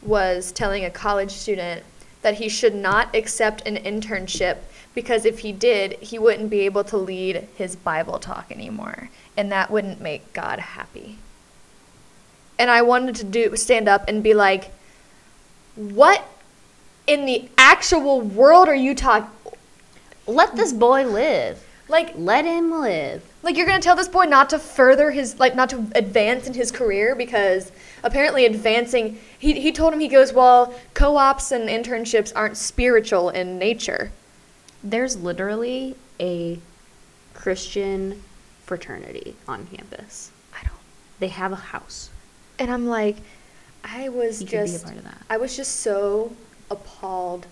was 0.01 0.51
telling 0.51 0.85
a 0.85 0.89
college 0.89 1.29
student 1.31 1.83
that 2.25 2.39
he 2.39 2.49
should 2.49 2.73
not 2.73 3.15
accept 3.15 3.61
an 3.67 3.75
internship 3.75 4.57
because 4.95 5.25
if 5.25 5.39
he 5.39 5.51
did, 5.51 5.93
he 5.99 6.17
wouldn't 6.17 6.49
be 6.49 6.61
able 6.61 6.83
to 6.83 6.97
lead 6.97 7.47
his 7.55 7.75
Bible 7.75 8.17
talk 8.17 8.51
anymore, 8.51 9.11
and 9.37 9.51
that 9.51 9.69
wouldn't 9.69 10.01
make 10.01 10.33
God 10.33 10.57
happy. 10.57 11.19
And 12.57 12.71
I 12.71 12.81
wanted 12.81 13.13
to 13.17 13.25
do 13.25 13.55
stand 13.55 13.87
up 13.87 14.05
and 14.07 14.23
be 14.23 14.33
like, 14.33 14.71
"What 15.75 16.23
in 17.05 17.27
the 17.27 17.47
actual 17.59 18.21
world 18.21 18.67
are 18.69 18.73
you 18.73 18.95
talking? 18.95 19.29
Let 20.25 20.55
this 20.55 20.73
boy 20.73 21.05
live. 21.05 21.63
Like, 21.87 22.13
Let 22.17 22.45
him 22.45 22.71
live. 22.71 23.21
Like 23.43 23.55
you're 23.55 23.67
gonna 23.67 23.83
tell 23.83 23.95
this 23.95 24.07
boy 24.07 24.23
not 24.23 24.49
to 24.49 24.57
further 24.57 25.11
his 25.11 25.39
like 25.39 25.55
not 25.55 25.69
to 25.69 25.85
advance 25.93 26.47
in 26.47 26.55
his 26.55 26.71
career 26.71 27.13
because 27.13 27.71
apparently 28.05 28.45
advancing 28.45 29.19
he 29.37 29.59
he 29.59 29.71
told 29.73 29.93
him 29.93 29.99
he 29.99 30.07
goes, 30.07 30.31
Well, 30.31 30.73
co 30.93 31.17
ops 31.17 31.51
and 31.51 31.67
internships 31.67 32.31
aren't 32.33 32.55
spiritual 32.55 33.29
in 33.29 33.57
nature. 33.59 34.11
There's 34.83 35.17
literally 35.17 35.95
a 36.19 36.59
Christian 37.33 38.23
fraternity 38.63 39.35
on 39.47 39.67
campus. 39.67 40.31
I 40.53 40.61
don't 40.63 40.79
They 41.19 41.27
have 41.27 41.51
a 41.51 41.57
house. 41.73 42.09
and 42.59 42.71
I'm 42.71 42.87
like 42.87 43.17
I 43.83 44.09
was 44.09 44.41
You 44.41 44.47
could 44.47 44.51
be 44.51 44.57
a 44.57 44.65
just 44.67 44.85
part 44.85 44.97
of 44.97 45.03
that. 45.03 45.21
I 45.29 45.37
was 45.37 45.55
just 45.57 45.75
so 45.81 46.31
appalled 46.71 47.45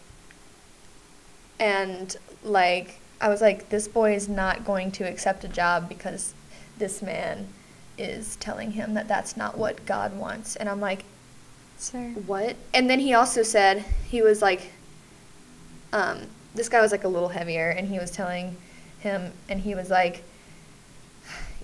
and 1.59 2.15
like 2.43 2.99
I 3.21 3.29
was 3.29 3.41
like 3.41 3.69
this 3.69 3.87
boy 3.87 4.15
is 4.15 4.27
not 4.27 4.65
going 4.65 4.91
to 4.93 5.03
accept 5.03 5.43
a 5.43 5.47
job 5.47 5.87
because 5.87 6.33
this 6.77 7.01
man 7.01 7.47
is 7.97 8.35
telling 8.37 8.71
him 8.71 8.93
that 8.93 9.07
that's 9.07 9.37
not 9.37 9.57
what 9.57 9.85
God 9.85 10.17
wants 10.17 10.55
and 10.55 10.67
I'm 10.67 10.81
like 10.81 11.05
Sir. 11.77 12.13
what? 12.25 12.55
And 12.73 12.89
then 12.89 12.99
he 12.99 13.13
also 13.13 13.43
said 13.43 13.83
he 14.07 14.21
was 14.21 14.41
like, 14.41 14.71
um, 15.91 16.21
this 16.55 16.69
guy 16.69 16.81
was 16.81 16.91
like 16.91 17.03
a 17.03 17.07
little 17.07 17.29
heavier, 17.29 17.69
and 17.69 17.87
he 17.87 17.99
was 17.99 18.11
telling 18.11 18.55
him, 18.99 19.31
and 19.49 19.59
he 19.59 19.75
was 19.75 19.89
like, 19.89 20.23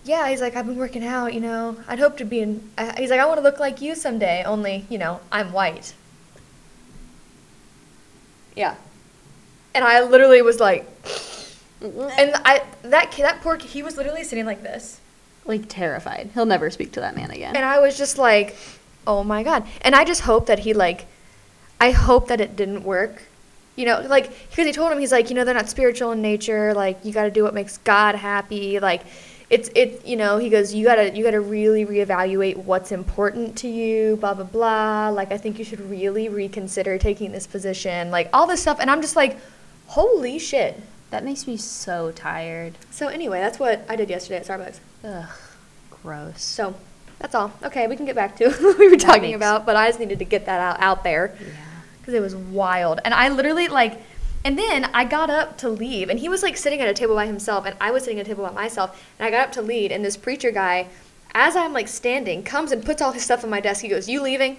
yeah, 0.03 0.29
he's 0.29 0.41
like, 0.41 0.55
I've 0.55 0.65
been 0.65 0.77
working 0.77 1.05
out, 1.05 1.33
you 1.33 1.39
know. 1.39 1.77
I'd 1.87 1.99
hope 1.99 2.17
to 2.17 2.25
be 2.25 2.39
in. 2.39 2.69
I, 2.77 2.99
he's 2.99 3.09
like, 3.09 3.19
I 3.19 3.25
want 3.25 3.37
to 3.37 3.43
look 3.43 3.59
like 3.59 3.81
you 3.81 3.95
someday. 3.95 4.43
Only, 4.43 4.85
you 4.89 4.97
know, 4.97 5.19
I'm 5.31 5.51
white. 5.51 5.93
Yeah. 8.55 8.75
And 9.75 9.85
I 9.85 10.03
literally 10.03 10.41
was 10.41 10.59
like, 10.59 10.89
and 11.81 12.33
I 12.43 12.63
that 12.83 13.11
kid, 13.11 13.23
that 13.23 13.41
poor 13.41 13.57
kid, 13.57 13.69
he 13.69 13.83
was 13.83 13.97
literally 13.97 14.23
sitting 14.23 14.45
like 14.45 14.63
this. 14.63 14.98
Like 15.49 15.67
terrified. 15.67 16.29
He'll 16.33 16.45
never 16.45 16.69
speak 16.69 16.93
to 16.93 17.01
that 17.01 17.15
man 17.15 17.31
again. 17.31 17.55
And 17.55 17.65
I 17.65 17.79
was 17.79 17.97
just 17.97 18.17
like, 18.17 18.55
oh 19.05 19.23
my 19.23 19.43
god. 19.43 19.67
And 19.81 19.95
I 19.95 20.05
just 20.05 20.21
hope 20.21 20.45
that 20.45 20.59
he 20.59 20.73
like, 20.73 21.07
I 21.81 21.91
hope 21.91 22.27
that 22.29 22.39
it 22.39 22.55
didn't 22.55 22.83
work. 22.83 23.23
You 23.75 23.85
know, 23.85 24.01
like 24.01 24.29
because 24.49 24.65
he 24.65 24.71
told 24.73 24.91
him 24.91 24.99
he's 24.99 25.11
like, 25.11 25.29
you 25.29 25.35
know, 25.35 25.43
they're 25.45 25.53
not 25.53 25.69
spiritual 25.69 26.11
in 26.11 26.21
nature. 26.21 26.73
Like 26.73 27.03
you 27.03 27.11
got 27.13 27.23
to 27.23 27.31
do 27.31 27.43
what 27.43 27.53
makes 27.53 27.77
God 27.79 28.15
happy. 28.15 28.79
Like 28.79 29.01
it's 29.49 29.69
it. 29.73 30.05
You 30.05 30.17
know, 30.17 30.37
he 30.37 30.49
goes, 30.49 30.73
you 30.73 30.85
gotta 30.85 31.15
you 31.15 31.23
gotta 31.23 31.39
really 31.39 31.85
reevaluate 31.85 32.57
what's 32.57 32.91
important 32.91 33.57
to 33.59 33.67
you. 33.67 34.17
Blah 34.17 34.33
blah 34.35 34.43
blah. 34.45 35.09
Like 35.09 35.31
I 35.31 35.37
think 35.37 35.57
you 35.57 35.65
should 35.65 35.79
really 35.89 36.29
reconsider 36.29 36.97
taking 36.97 37.31
this 37.31 37.47
position. 37.47 38.11
Like 38.11 38.29
all 38.33 38.45
this 38.47 38.61
stuff. 38.61 38.77
And 38.79 38.91
I'm 38.91 39.01
just 39.01 39.15
like, 39.15 39.37
holy 39.87 40.37
shit. 40.39 40.79
that 41.11 41.23
makes 41.23 41.47
me 41.47 41.57
so 41.57 42.11
tired. 42.11 42.73
So 42.91 43.07
anyway, 43.07 43.39
that's 43.39 43.57
what 43.59 43.83
I 43.89 43.95
did 43.95 44.09
yesterday 44.09 44.37
at 44.37 44.45
Starbucks. 44.45 44.79
Ugh, 45.03 45.29
gross. 46.03 46.41
So 46.43 46.75
that's 47.19 47.35
all. 47.35 47.51
Okay, 47.63 47.87
we 47.87 47.95
can 47.95 48.05
get 48.05 48.15
back 48.15 48.35
to 48.37 48.49
what 48.61 48.77
we 48.77 48.85
were 48.89 48.97
That 48.97 48.99
talking 49.05 49.21
makes- 49.23 49.35
about, 49.37 49.65
but 49.65 49.75
I 49.75 49.87
just 49.87 49.99
needed 49.99 50.19
to 50.19 50.25
get 50.25 50.45
that 50.45 50.59
out, 50.59 50.79
out 50.81 51.03
there 51.03 51.35
Yeah. 51.39 51.47
because 51.99 52.13
it 52.13 52.21
was 52.21 52.35
wild. 52.35 52.99
And 53.05 53.13
I 53.13 53.29
literally 53.29 53.67
like, 53.67 53.99
and 54.45 54.57
then 54.57 54.85
I 54.93 55.03
got 55.05 55.29
up 55.29 55.57
to 55.59 55.69
leave, 55.69 56.09
and 56.09 56.17
he 56.19 56.29
was 56.29 56.43
like 56.43 56.55
sitting 56.57 56.79
at 56.81 56.87
a 56.87 56.93
table 56.93 57.15
by 57.15 57.25
himself, 57.25 57.65
and 57.65 57.75
I 57.81 57.91
was 57.91 58.03
sitting 58.03 58.19
at 58.19 58.25
a 58.25 58.29
table 58.29 58.45
by 58.45 58.51
myself, 58.53 59.03
and 59.19 59.27
I 59.27 59.31
got 59.31 59.47
up 59.47 59.51
to 59.53 59.61
lead, 59.61 59.91
and 59.91 60.03
this 60.03 60.15
preacher 60.17 60.51
guy, 60.51 60.87
as 61.33 61.55
I'm 61.55 61.73
like 61.73 61.87
standing, 61.87 62.43
comes 62.43 62.71
and 62.71 62.83
puts 62.83 63.01
all 63.01 63.11
his 63.11 63.23
stuff 63.23 63.43
on 63.43 63.49
my 63.49 63.59
desk. 63.59 63.81
He 63.81 63.87
goes, 63.89 64.07
"You 64.09 64.21
leaving?" 64.21 64.57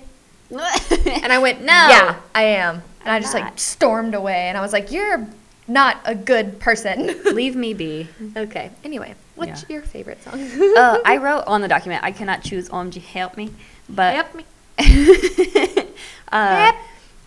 And 0.51 1.33
I 1.33 1.39
went, 1.39 1.61
No. 1.61 1.67
Yeah, 1.73 2.17
I 2.35 2.43
am." 2.43 2.83
And 3.03 3.11
I 3.11 3.21
just 3.21 3.33
not. 3.35 3.43
like 3.45 3.59
stormed 3.59 4.15
away, 4.15 4.49
and 4.49 4.59
I 4.59 4.61
was 4.61 4.73
like, 4.73 4.93
"You're 4.93 5.27
not 5.67 5.97
a 6.05 6.15
good 6.15 6.61
person." 6.61 7.19
Leave 7.35 7.57
me 7.57 7.73
be. 7.75 8.07
okay. 8.37 8.71
Anyway, 8.85 9.15
what's 9.41 9.63
Yeah. 9.69 9.77
your 9.77 9.83
favorite 9.83 10.23
song? 10.23 10.41
uh, 10.77 10.99
I 11.05 11.17
wrote 11.21 11.45
on 11.47 11.61
the 11.63 11.69
document, 11.69 12.05
I 12.05 12.13
cannot 12.13 12.43
choose 12.43 12.69
OMG 12.69 13.01
Help 13.03 13.37
Me, 13.37 13.51
but 13.89 14.15
Help 14.15 14.35
me. 14.35 14.45
uh, 16.33 16.73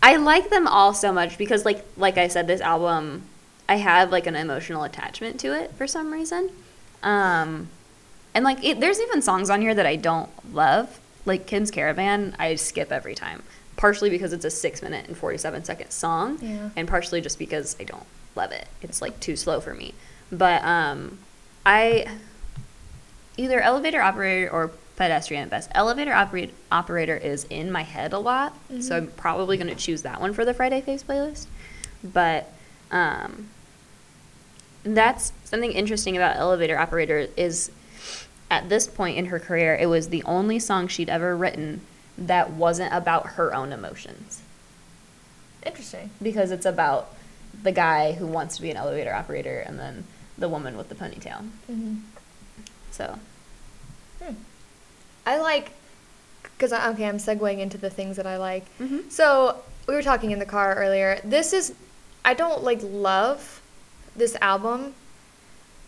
I 0.01 0.15
like 0.17 0.49
them 0.49 0.67
all 0.67 0.93
so 0.93 1.11
much 1.11 1.37
because, 1.37 1.65
like, 1.65 1.83
like 1.97 2.17
I 2.17 2.27
said, 2.27 2.47
this 2.47 2.61
album, 2.61 3.23
I 3.69 3.75
have 3.75 4.11
like 4.11 4.27
an 4.27 4.35
emotional 4.35 4.83
attachment 4.83 5.39
to 5.41 5.53
it 5.59 5.73
for 5.75 5.87
some 5.87 6.11
reason. 6.11 6.49
Um, 7.01 7.69
and 8.33 8.43
like, 8.43 8.63
it, 8.63 8.79
there's 8.79 8.99
even 8.99 9.21
songs 9.21 9.49
on 9.49 9.61
here 9.61 9.73
that 9.75 9.85
I 9.85 9.95
don't 9.95 10.29
love, 10.53 10.99
like 11.25 11.45
Kim's 11.47 11.71
Caravan. 11.71 12.35
I 12.39 12.55
skip 12.55 12.91
every 12.91 13.15
time, 13.15 13.43
partially 13.77 14.09
because 14.09 14.33
it's 14.33 14.45
a 14.45 14.49
six 14.49 14.81
minute 14.81 15.07
and 15.07 15.15
forty 15.17 15.37
seven 15.37 15.63
second 15.63 15.91
song, 15.91 16.39
Yeah. 16.41 16.69
and 16.75 16.87
partially 16.87 17.21
just 17.21 17.39
because 17.39 17.75
I 17.79 17.83
don't 17.83 18.05
love 18.35 18.51
it. 18.51 18.67
It's 18.81 19.01
like 19.01 19.19
too 19.19 19.35
slow 19.35 19.59
for 19.61 19.73
me. 19.73 19.93
But 20.31 20.63
um, 20.63 21.19
I 21.65 22.07
either 23.37 23.59
elevator 23.61 24.01
operator 24.01 24.51
or 24.51 24.71
pedestrian 24.95 25.43
at 25.43 25.49
best. 25.49 25.69
Elevator 25.73 26.13
operate, 26.13 26.53
operator 26.71 27.15
is 27.15 27.45
in 27.49 27.71
my 27.71 27.81
head 27.81 28.13
a 28.13 28.19
lot, 28.19 28.55
so 28.79 28.97
I'm 28.97 29.07
probably 29.07 29.57
going 29.57 29.69
to 29.69 29.75
choose 29.75 30.03
that 30.03 30.21
one 30.21 30.33
for 30.33 30.45
the 30.45 30.53
Friday 30.53 30.81
Faves 30.81 31.03
playlist. 31.03 31.47
But 32.03 32.51
um, 32.91 33.49
that's 34.83 35.33
something 35.45 35.71
interesting 35.71 36.15
about 36.15 36.35
elevator 36.35 36.77
operator 36.77 37.27
is 37.37 37.71
at 38.51 38.69
this 38.69 38.85
point 38.85 39.17
in 39.17 39.25
her 39.25 39.39
career, 39.39 39.75
it 39.75 39.87
was 39.87 40.09
the 40.09 40.23
only 40.23 40.59
song 40.59 40.87
she'd 40.87 41.09
ever 41.09 41.35
written 41.35 41.81
that 42.17 42.51
wasn't 42.51 42.93
about 42.93 43.25
her 43.31 43.53
own 43.55 43.71
emotions 43.71 44.43
Interesting. 45.65 46.11
because 46.21 46.51
it's 46.51 46.65
about 46.65 47.11
the 47.63 47.71
guy 47.71 48.11
who 48.11 48.27
wants 48.27 48.57
to 48.57 48.61
be 48.61 48.69
an 48.69 48.77
elevator 48.77 49.13
operator 49.13 49.59
and 49.65 49.79
then 49.79 50.03
the 50.37 50.49
woman 50.49 50.77
with 50.77 50.89
the 50.89 50.95
ponytail. 50.95 51.47
Mm-hmm. 51.69 51.95
So 52.91 53.19
Hmm. 54.23 54.35
I 55.25 55.37
like 55.37 55.71
because 56.43 56.71
okay, 56.71 57.07
I'm 57.07 57.17
segueing 57.17 57.59
into 57.59 57.77
the 57.77 57.89
things 57.89 58.15
that 58.17 58.27
I 58.27 58.37
like. 58.37 58.65
Mhm. 58.79 59.11
So 59.11 59.63
we 59.87 59.95
were 59.95 60.01
talking 60.03 60.31
in 60.31 60.39
the 60.39 60.45
car 60.45 60.75
earlier. 60.75 61.19
This 61.23 61.53
is 61.53 61.73
I 62.23 62.33
don't 62.33 62.63
like 62.63 62.79
love 62.81 63.61
this 64.15 64.35
album. 64.41 64.93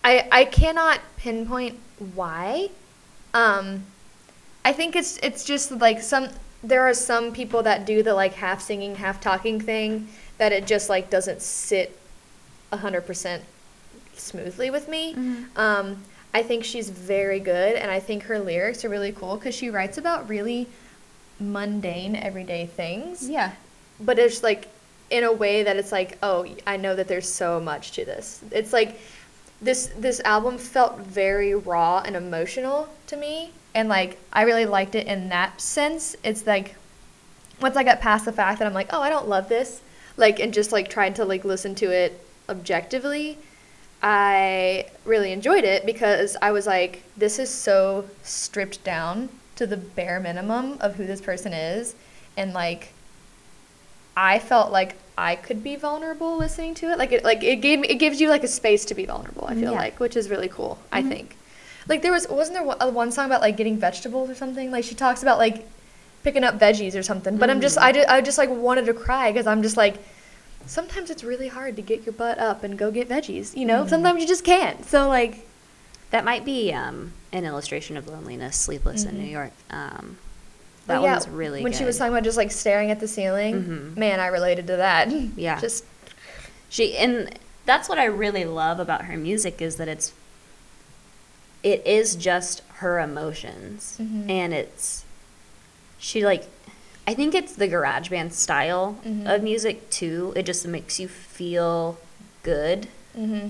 I 0.04 0.28
I 0.32 0.46
cannot 0.46 1.00
pinpoint 1.18 1.80
why. 2.14 2.70
Um, 3.34 3.86
I 4.64 4.74
think 4.74 4.96
it's 4.96 5.18
it's 5.18 5.44
just 5.46 5.72
like 5.72 6.02
some 6.02 6.30
there 6.64 6.82
are 6.82 6.94
some 6.94 7.32
people 7.32 7.62
that 7.64 7.86
do 7.86 8.02
the 8.02 8.14
like 8.14 8.34
half 8.34 8.62
singing, 8.62 8.96
half 8.96 9.22
talking 9.22 9.62
thing 9.62 10.10
that 10.38 10.52
it 10.52 10.66
just 10.66 10.90
like 10.90 11.10
doesn't 11.10 11.42
sit 11.42 11.98
hundred 12.74 13.02
percent 13.08 13.42
smoothly 14.20 14.70
with 14.70 14.88
me. 14.88 15.14
Mhm. 15.14 15.46
Um, 15.58 16.04
I 16.34 16.44
think 16.44 16.64
she's 16.66 16.90
very 16.90 17.40
good, 17.40 17.76
and 17.76 17.90
I 17.90 18.00
think 18.00 18.24
her 18.24 18.40
lyrics 18.40 18.84
are 18.84 18.90
really 18.90 19.12
cool 19.12 19.38
because 19.38 19.56
she 19.56 19.70
writes 19.70 19.98
about 19.98 20.28
really 20.28 20.68
mundane, 21.40 22.16
everyday 22.16 22.66
things. 22.66 23.28
yeah, 23.30 23.52
But 24.00 24.20
it's 24.20 24.44
like 24.44 24.68
in 25.10 25.24
a 25.24 25.32
way 25.32 25.64
that 25.64 25.78
it's 25.78 25.92
like, 25.92 26.18
oh, 26.24 26.46
I 26.68 26.78
know 26.78 26.96
that 26.96 27.08
there's 27.08 27.32
so 27.32 27.60
much 27.60 27.92
to 27.94 28.06
this. 28.06 28.42
It's 28.52 28.74
like 28.74 29.00
this 29.62 29.90
this 29.98 30.20
album 30.26 30.58
felt 30.58 30.98
very 31.00 31.56
raw 31.56 32.00
and 32.06 32.16
emotional 32.16 32.90
to 33.08 33.16
me, 33.16 33.52
and 33.74 33.88
like 33.88 34.18
I 34.34 34.42
really 34.44 34.66
liked 34.66 34.96
it 34.96 35.08
in 35.08 35.30
that 35.30 35.62
sense. 35.62 36.16
It's 36.24 36.46
like 36.46 36.76
once 37.62 37.78
I 37.78 37.84
got 37.84 38.02
past 38.02 38.26
the 38.26 38.34
fact 38.34 38.60
that 38.60 38.66
I'm 38.68 38.74
like, 38.74 38.90
oh, 38.92 39.02
I 39.02 39.10
don't 39.10 39.30
love 39.30 39.48
this, 39.48 39.80
like, 40.18 40.40
and 40.42 40.54
just 40.54 40.74
like 40.74 40.90
tried 40.90 41.16
to 41.16 41.24
like 41.26 41.46
listen 41.46 41.74
to 41.76 41.90
it 41.92 42.20
objectively, 42.50 43.38
I 44.02 44.86
really 45.04 45.32
enjoyed 45.32 45.64
it 45.64 45.86
because 45.86 46.38
I 46.42 46.52
was 46.52 46.68
like, 46.68 47.04
this 47.18 47.40
is 47.40 47.50
so 47.50 48.06
stripped 48.24 48.84
down 48.84 49.30
to 49.56 49.66
the 49.66 49.78
bare 49.78 50.20
minimum 50.20 50.78
of 50.82 50.96
who 50.96 51.06
this 51.06 51.22
person 51.22 51.54
is, 51.54 51.96
and 52.38 52.54
like, 52.54 52.90
I 54.18 54.40
felt 54.40 54.72
like 54.72 54.96
I 55.18 55.36
could 55.36 55.64
be 55.64 55.76
vulnerable 55.76 56.38
listening 56.38 56.74
to 56.76 56.92
it. 56.92 56.98
Like 56.98 57.12
it, 57.12 57.24
like 57.24 57.44
it 57.44 57.58
gave 57.58 57.80
me, 57.80 57.88
it 57.88 57.96
gives 57.96 58.20
you 58.22 58.30
like 58.30 58.44
a 58.44 58.48
space 58.50 58.86
to 58.86 58.94
be 58.96 59.06
vulnerable. 59.06 59.46
I 59.48 59.54
feel 59.54 59.72
Yeah. 59.72 59.80
like, 59.80 60.00
which 60.00 60.16
is 60.16 60.30
really 60.30 60.50
cool. 60.50 60.78
I 60.92 61.02
Mhm. 61.02 61.10
think. 61.10 61.38
Like 61.88 62.02
there 62.02 62.12
was, 62.12 62.28
wasn't 62.28 62.58
there 62.58 62.64
one- 62.66 62.78
uh, 62.82 62.90
one 62.90 63.12
song 63.12 63.26
about 63.28 63.42
like 63.42 63.56
getting 63.58 63.78
vegetables 63.78 64.30
or 64.30 64.36
something? 64.36 64.72
Like 64.72 64.84
she 64.84 64.96
talks 64.96 65.22
about 65.22 65.38
like 65.38 65.66
picking 66.24 66.44
up 66.44 66.60
veggies 66.60 66.96
or 66.98 67.04
something. 67.04 67.38
But 67.38 67.50
I'm 67.50 67.62
just, 67.62 67.78
Mhm. 67.78 67.84
I, 67.84 67.92
just, 67.94 68.10
I 68.10 68.22
just 68.22 68.38
like 68.38 68.50
wanted 68.50 68.86
to 68.88 68.94
cry 68.94 69.32
because 69.32 69.48
I'm 69.48 69.62
just 69.64 69.78
like, 69.78 69.96
sometimes 70.66 71.10
it's 71.10 71.24
really 71.24 71.48
hard 71.48 71.76
to 71.76 71.82
get 71.82 72.06
your 72.06 72.14
butt 72.14 72.38
up 72.40 72.64
and 72.64 72.78
go 72.78 72.92
get 72.92 73.08
veggies. 73.10 73.56
You 73.56 73.66
know, 73.66 73.84
Mhm. 73.86 73.90
sometimes 73.90 74.22
you 74.22 74.28
just 74.28 74.44
can't. 74.44 74.86
So 74.86 75.08
like, 75.08 75.46
that 76.12 76.24
might 76.26 76.46
be 76.46 76.72
um, 76.74 77.14
an 77.32 77.46
illustration 77.46 77.98
of 77.98 78.08
loneliness. 78.08 78.58
Sleepless 78.58 79.04
in 79.04 79.16
Mhm. 79.16 79.20
New 79.20 79.28
York. 79.30 79.52
Um, 79.70 80.18
that 80.88 81.02
yeah, 81.02 81.14
one's 81.14 81.28
really 81.28 81.64
when 81.64 81.72
good. 81.72 81.78
she 81.80 81.84
was 81.86 81.98
talking 81.98 82.14
about 82.14 82.24
just 82.24 82.38
like 82.38 82.52
staring 82.52 82.92
at 82.92 83.00
the 83.00 83.08
ceiling, 83.08 83.64
Mhm. 83.94 83.98
man, 83.98 84.20
I 84.20 84.28
related 84.28 84.68
to 84.68 84.76
that. 84.78 85.12
Yeah. 85.36 85.60
just 85.60 85.84
She 86.70 86.98
and 86.98 87.38
that's 87.66 87.88
what 87.90 87.98
I 87.98 88.06
really 88.06 88.44
love 88.46 88.80
about 88.80 89.06
her 89.06 89.18
music 89.18 89.62
is 89.62 89.78
that 89.78 89.88
it's 89.88 90.12
it 91.64 91.86
is 91.86 92.16
just 92.16 92.62
her 92.76 93.00
emotions 93.00 93.98
Mhm. 94.00 94.30
and 94.30 94.54
it's 94.54 95.04
she 95.98 96.24
like 96.26 96.48
I 97.08 97.14
think 97.14 97.36
it's 97.36 97.54
the 97.54 97.68
garage 97.68 98.10
band 98.10 98.34
style 98.34 98.98
Mhm. 99.06 99.34
of 99.34 99.44
music 99.44 99.90
too. 99.90 100.34
It 100.36 100.44
just 100.44 100.66
makes 100.68 101.00
you 101.00 101.08
feel 101.08 101.98
good. 102.44 102.88
hmm 103.16 103.50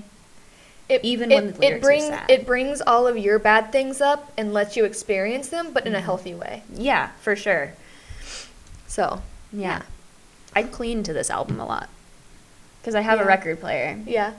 it, 0.88 1.00
even 1.04 1.32
it, 1.32 1.34
when 1.34 1.46
the 1.48 1.52
it 1.54 1.58
lyrics 1.58 1.84
brings 1.84 2.04
are 2.04 2.08
sad. 2.18 2.30
it 2.30 2.46
brings 2.46 2.80
all 2.80 3.08
of 3.08 3.18
your 3.18 3.40
bad 3.40 3.72
things 3.72 4.00
up 4.00 4.30
and 4.36 4.52
lets 4.54 4.76
you 4.76 4.84
experience 4.84 5.48
them, 5.48 5.72
but 5.72 5.84
in 5.84 5.92
Mm-hmm. 5.92 5.98
a 5.98 6.02
healthy 6.02 6.34
way. 6.34 6.62
yeah, 6.72 7.08
for 7.20 7.34
sure. 7.34 7.72
So 8.86 9.22
Yeah. 9.52 9.82
I'd 10.54 10.70
clean 10.72 11.02
to 11.02 11.12
this 11.12 11.28
album 11.30 11.58
a 11.60 11.66
lot. 11.66 11.88
Because 12.80 12.94
I 12.94 13.00
have 13.00 13.18
Yeah. 13.18 13.24
a 13.24 13.26
record 13.26 13.60
player. 13.60 13.98
yeah, 14.06 14.32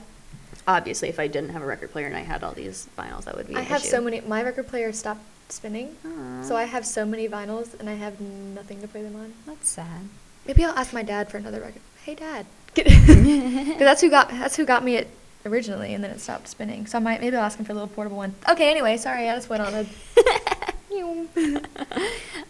Obviously, 0.66 1.08
if 1.08 1.18
I 1.20 1.26
didn't 1.28 1.50
have 1.50 1.62
a 1.62 1.66
record 1.66 1.92
player 1.92 2.06
and 2.06 2.16
I 2.16 2.20
had 2.20 2.42
all 2.44 2.52
these 2.52 2.88
vinyls, 2.98 3.24
that 3.24 3.36
would 3.36 3.46
be 3.46 3.54
an 3.54 3.60
I 3.60 3.62
have 3.62 3.80
issue. 3.82 3.90
so 3.90 4.00
many. 4.02 4.20
My 4.22 4.42
record 4.42 4.68
player 4.68 4.92
stopped 4.92 5.20
spinning, 5.52 5.96
Aw, 6.04 6.42
so 6.42 6.56
I 6.56 6.64
have 6.64 6.84
so 6.86 7.04
many 7.04 7.28
vinyls 7.28 7.78
and 7.78 7.88
I 7.88 7.94
have 7.94 8.20
nothing 8.20 8.80
to 8.80 8.88
play 8.88 9.02
them 9.02 9.16
on. 9.16 9.32
That's 9.46 9.68
sad. 9.68 10.08
Maybe 10.46 10.64
I'll 10.64 10.76
ask 10.78 10.92
my 10.92 11.02
dad 11.02 11.30
for 11.30 11.36
another 11.38 11.60
record. 11.60 11.82
Hey, 12.04 12.14
dad, 12.14 12.46
because 12.74 12.94
that's 13.78 14.00
who 14.00 14.10
got 14.10 14.30
that's 14.30 14.56
who 14.56 14.64
got 14.64 14.84
me 14.84 14.96
it 14.96 15.08
originally, 15.44 15.94
and 15.94 16.02
then 16.02 16.10
it 16.10 16.20
stopped 16.20 16.48
spinning. 16.48 16.86
So 16.86 16.98
I 16.98 17.00
might 17.00 17.20
maybe 17.20 17.36
I'll 17.36 17.44
ask 17.44 17.58
him 17.58 17.64
for 17.64 17.72
a 17.72 17.74
little 17.74 17.88
portable 17.88 18.16
one. 18.16 18.34
Okay, 18.48 18.70
anyway, 18.70 18.96
sorry, 18.96 19.28
I 19.28 19.34
just 19.34 19.48
went 19.48 19.62
on 19.62 19.74
a. 19.74 19.86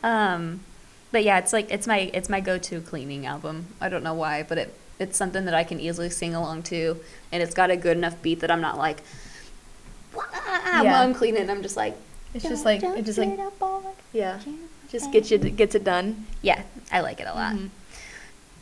um, 0.06 0.60
but 1.10 1.24
yeah, 1.24 1.38
it's 1.38 1.52
like 1.52 1.70
it's 1.70 1.86
my 1.86 2.10
it's 2.12 2.28
my 2.28 2.40
go-to 2.40 2.80
cleaning 2.80 3.26
album. 3.26 3.66
I 3.80 3.88
don't 3.88 4.02
know 4.02 4.14
why, 4.14 4.42
but 4.42 4.58
it 4.58 4.74
it's 4.98 5.16
something 5.16 5.44
that 5.44 5.54
I 5.54 5.64
can 5.64 5.80
easily 5.80 6.10
sing 6.10 6.34
along 6.34 6.64
to, 6.64 6.98
and 7.32 7.42
it's 7.42 7.54
got 7.54 7.70
a 7.70 7.76
good 7.76 7.96
enough 7.96 8.20
beat 8.20 8.40
that 8.40 8.50
I'm 8.50 8.60
not 8.60 8.76
like, 8.76 9.00
Yeah. 10.14 10.82
while 10.82 11.02
I'm 11.02 11.14
cleaning. 11.14 11.48
I'm 11.48 11.62
just 11.62 11.76
like, 11.76 11.96
It's 12.38 12.48
just 12.48 12.64
like 12.64 12.82
it 12.82 13.04
just 13.04 13.18
like 13.18 13.38
yeah, 14.12 14.38
just 14.90 15.10
gets 15.12 15.30
you 15.30 15.38
gets 15.38 15.74
it 15.74 15.82
done. 15.84 16.26
Yeah, 16.42 16.62
I 16.92 17.00
like 17.00 17.20
it 17.20 17.26
a 17.26 17.34
lot. 17.34 17.56
Mhm. 17.56 17.70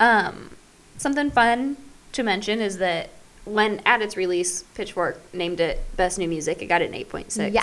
Um, 0.00 0.50
something 0.97 1.30
fun 1.30 1.76
to 2.12 2.23
mention 2.23 2.61
is 2.61 2.78
that 2.78 3.11
when 3.45 3.80
at 3.85 4.00
its 4.02 4.16
release, 4.16 4.62
Pitchfork 4.75 5.21
named 5.35 5.61
it 5.61 5.85
Best 5.97 6.18
New 6.18 6.26
Music. 6.28 6.62
It 6.62 6.66
got 6.66 6.80
an 6.83 6.95
eight 6.95 7.09
point 7.11 7.30
six, 7.33 7.54
Yeah. 7.54 7.62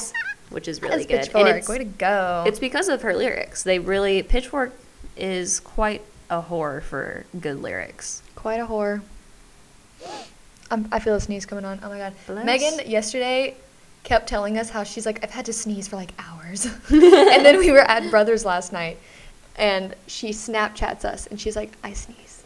which 0.49 0.67
is 0.67 0.81
really 0.81 1.03
good. 1.05 1.21
Pitchfork. 1.21 1.47
And 1.47 1.57
it's, 1.57 1.67
Way 1.67 1.79
to 1.79 1.83
go! 1.83 2.43
it's 2.47 2.59
because 2.59 2.89
of 2.89 3.01
her 3.01 3.15
lyrics. 3.15 3.63
They 3.63 3.79
really 3.79 4.21
Pitchfork 4.23 4.71
is 5.17 5.59
quite 5.59 6.01
a 6.29 6.41
whore 6.43 6.81
for 6.83 7.25
good 7.39 7.61
lyrics. 7.61 8.21
quite 8.35 8.59
a 8.59 8.65
whore. 8.67 9.01
I'm, 10.71 10.87
I 10.91 10.99
feel 10.99 11.15
a 11.15 11.19
sneeze 11.21 11.45
coming 11.45 11.65
on. 11.65 11.79
Oh 11.83 11.89
my 11.89 11.97
god. 11.97 12.13
Bless. 12.27 12.45
Megan 12.45 12.89
yesterday 12.89 13.55
kept 14.03 14.27
telling 14.27 14.57
us 14.57 14.69
how 14.69 14.83
she's 14.83 15.05
like, 15.05 15.23
I've 15.23 15.31
had 15.31 15.45
to 15.45 15.53
sneeze 15.53 15.87
for 15.87 15.95
like 15.95 16.11
hours. 16.19 16.65
and 16.89 17.45
then 17.45 17.57
we 17.57 17.71
were 17.71 17.79
at 17.79 18.09
Brothers 18.09 18.43
last 18.45 18.73
night 18.73 18.97
and 19.55 19.95
she 20.07 20.29
Snapchats 20.31 21.05
us 21.05 21.27
and 21.27 21.39
she's 21.39 21.55
like, 21.55 21.71
I 21.83 21.93
sneezed 21.93 22.43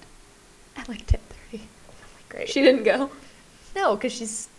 at 0.75 0.87
like 0.87 1.05
10.30. 1.07 1.19
I'm 1.53 1.59
like, 1.59 2.29
great. 2.29 2.49
She 2.49 2.61
didn't 2.61 2.83
go. 2.83 3.09
no, 3.75 3.95
because 3.95 4.11
she's, 4.13 4.49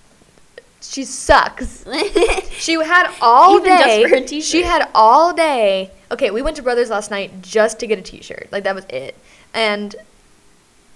she 0.80 1.04
sucks. 1.04 1.84
She 2.52 2.74
had 2.74 3.14
all 3.20 3.56
Even 3.60 3.66
just 3.78 4.30
day. 4.30 4.40
She 4.40 4.62
had 4.62 4.88
all 4.94 5.32
day. 5.32 5.90
Okay, 6.10 6.30
we 6.30 6.42
went 6.42 6.56
to 6.56 6.62
Brothers 6.62 6.90
last 6.90 7.10
night 7.10 7.42
just 7.42 7.78
to 7.80 7.86
get 7.86 7.98
a 7.98 8.02
T-shirt. 8.02 8.48
Like 8.50 8.64
that 8.64 8.74
was 8.74 8.84
it. 8.88 9.14
And 9.54 9.94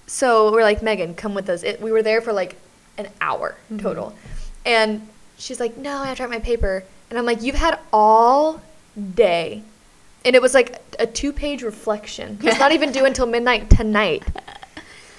so 0.07 0.51
we're 0.53 0.63
like, 0.63 0.83
Megan, 0.83 1.15
come 1.15 1.35
with 1.35 1.49
us. 1.49 1.63
It, 1.63 1.81
we 1.81 1.93
were 1.93 2.03
there 2.03 2.21
for 2.21 2.33
like 2.33 2.57
an 2.99 3.09
hour 3.21 3.57
Mhm. 3.73 3.81
total. 3.81 4.15
And 4.67 5.09
she's 5.43 5.61
like, 5.61 5.77
No, 5.77 5.99
I 5.99 6.07
have 6.07 6.17
to 6.19 6.23
write 6.23 6.31
my 6.31 6.39
paper. 6.39 6.85
And 7.11 7.19
I'm 7.19 7.27
like, 7.27 7.43
You've 7.43 7.57
had 7.57 7.79
all 7.93 8.63
day. 9.15 9.63
And 10.25 10.37
it 10.37 10.43
was 10.43 10.55
like 10.55 10.81
a 10.99 11.07
two-page 11.07 11.63
reflection. 11.63 12.39
It's 12.43 12.59
not 12.61 12.73
even 12.73 12.93
due 12.93 13.05
until 13.05 13.27
midnight 13.27 13.69
tonight. 13.71 14.23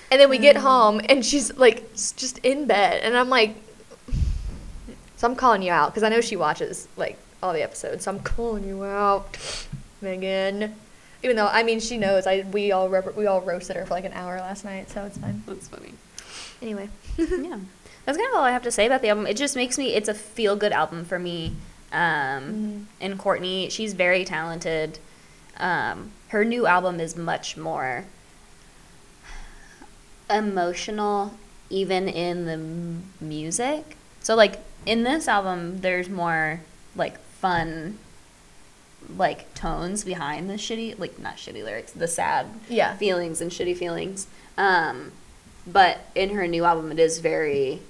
And 0.10 0.22
then 0.22 0.30
we 0.30 0.38
get 0.38 0.56
mm. 0.56 0.62
home, 0.62 1.02
and 1.10 1.26
she's 1.26 1.52
like 1.58 1.92
just 1.94 2.38
in 2.40 2.68
bed, 2.68 3.02
and 3.04 3.18
I'm 3.18 3.30
like, 3.30 3.56
so 5.18 5.28
I'm 5.28 5.36
calling 5.36 5.64
you 5.64 5.72
out 5.72 5.90
because 5.90 6.04
I 6.04 6.10
know 6.10 6.22
she 6.22 6.36
watches 6.36 6.88
like 6.98 7.18
all 7.42 7.52
the 7.52 7.64
episodes. 7.64 8.04
So 8.04 8.12
I'm 8.12 8.20
calling 8.20 8.68
you 8.68 8.84
out, 8.84 9.38
Megan. 10.02 10.76
Even 11.24 11.36
though 11.36 11.48
I 11.48 11.64
mean 11.64 11.80
she 11.80 11.98
knows 11.98 12.28
I 12.28 12.46
we 12.52 12.72
all 12.72 12.90
rep- 12.90 13.16
we 13.16 13.26
all 13.26 13.42
roasted 13.42 13.76
her 13.76 13.86
for 13.86 13.96
like 13.96 14.06
an 14.06 14.14
hour 14.14 14.38
last 14.38 14.64
night, 14.64 14.90
so 14.92 15.04
it's 15.04 15.18
fine. 15.18 15.42
That's 15.48 15.68
funny. 15.68 15.94
Anyway, 16.62 16.90
yeah, 17.18 17.58
that's 18.06 18.18
kind 18.18 18.30
of 18.30 18.36
all 18.38 18.44
I 18.44 18.52
have 18.52 18.64
to 18.64 18.72
say 18.72 18.86
about 18.86 19.02
the 19.02 19.10
album. 19.10 19.26
It 19.28 19.38
just 19.38 19.56
makes 19.56 19.78
me. 19.78 19.94
It's 19.94 20.10
a 20.10 20.14
feel 20.14 20.56
good 20.56 20.72
album 20.72 21.06
for 21.06 21.20
me. 21.20 21.56
Um, 21.92 22.00
Mhm. 22.02 22.86
And 23.02 23.20
Courtney, 23.20 23.70
she's 23.70 23.94
very 23.94 24.26
talented. 24.26 25.00
Um, 25.58 26.12
her 26.30 26.44
new 26.44 26.66
album 26.66 27.00
is 27.00 27.16
much 27.16 27.56
more 27.56 28.06
emotional, 30.30 31.34
even 31.70 32.08
in 32.08 32.46
the 32.46 32.54
m- 32.54 33.04
music. 33.22 33.98
So, 34.22 34.36
like 34.36 34.60
in 34.86 35.04
this 35.04 35.28
album, 35.28 35.82
there's 35.82 36.10
more 36.10 36.62
like 36.96 37.20
fun, 37.20 38.00
like 39.18 39.54
tones 39.54 40.04
behind 40.04 40.50
the 40.50 40.56
shitty, 40.56 40.98
like 40.98 41.20
not 41.20 41.38
shitty 41.38 41.64
lyrics, 41.64 41.92
the 41.92 42.08
sad 42.08 42.48
Yeah. 42.70 42.96
feelings 42.98 43.42
and 43.42 43.52
shitty 43.52 43.78
feelings. 43.78 44.28
Um, 44.58 45.12
but 45.68 46.00
in 46.16 46.32
her 46.32 46.48
new 46.48 46.66
album, 46.66 46.92
it 46.92 47.00
is 47.00 47.20
very 47.20 47.82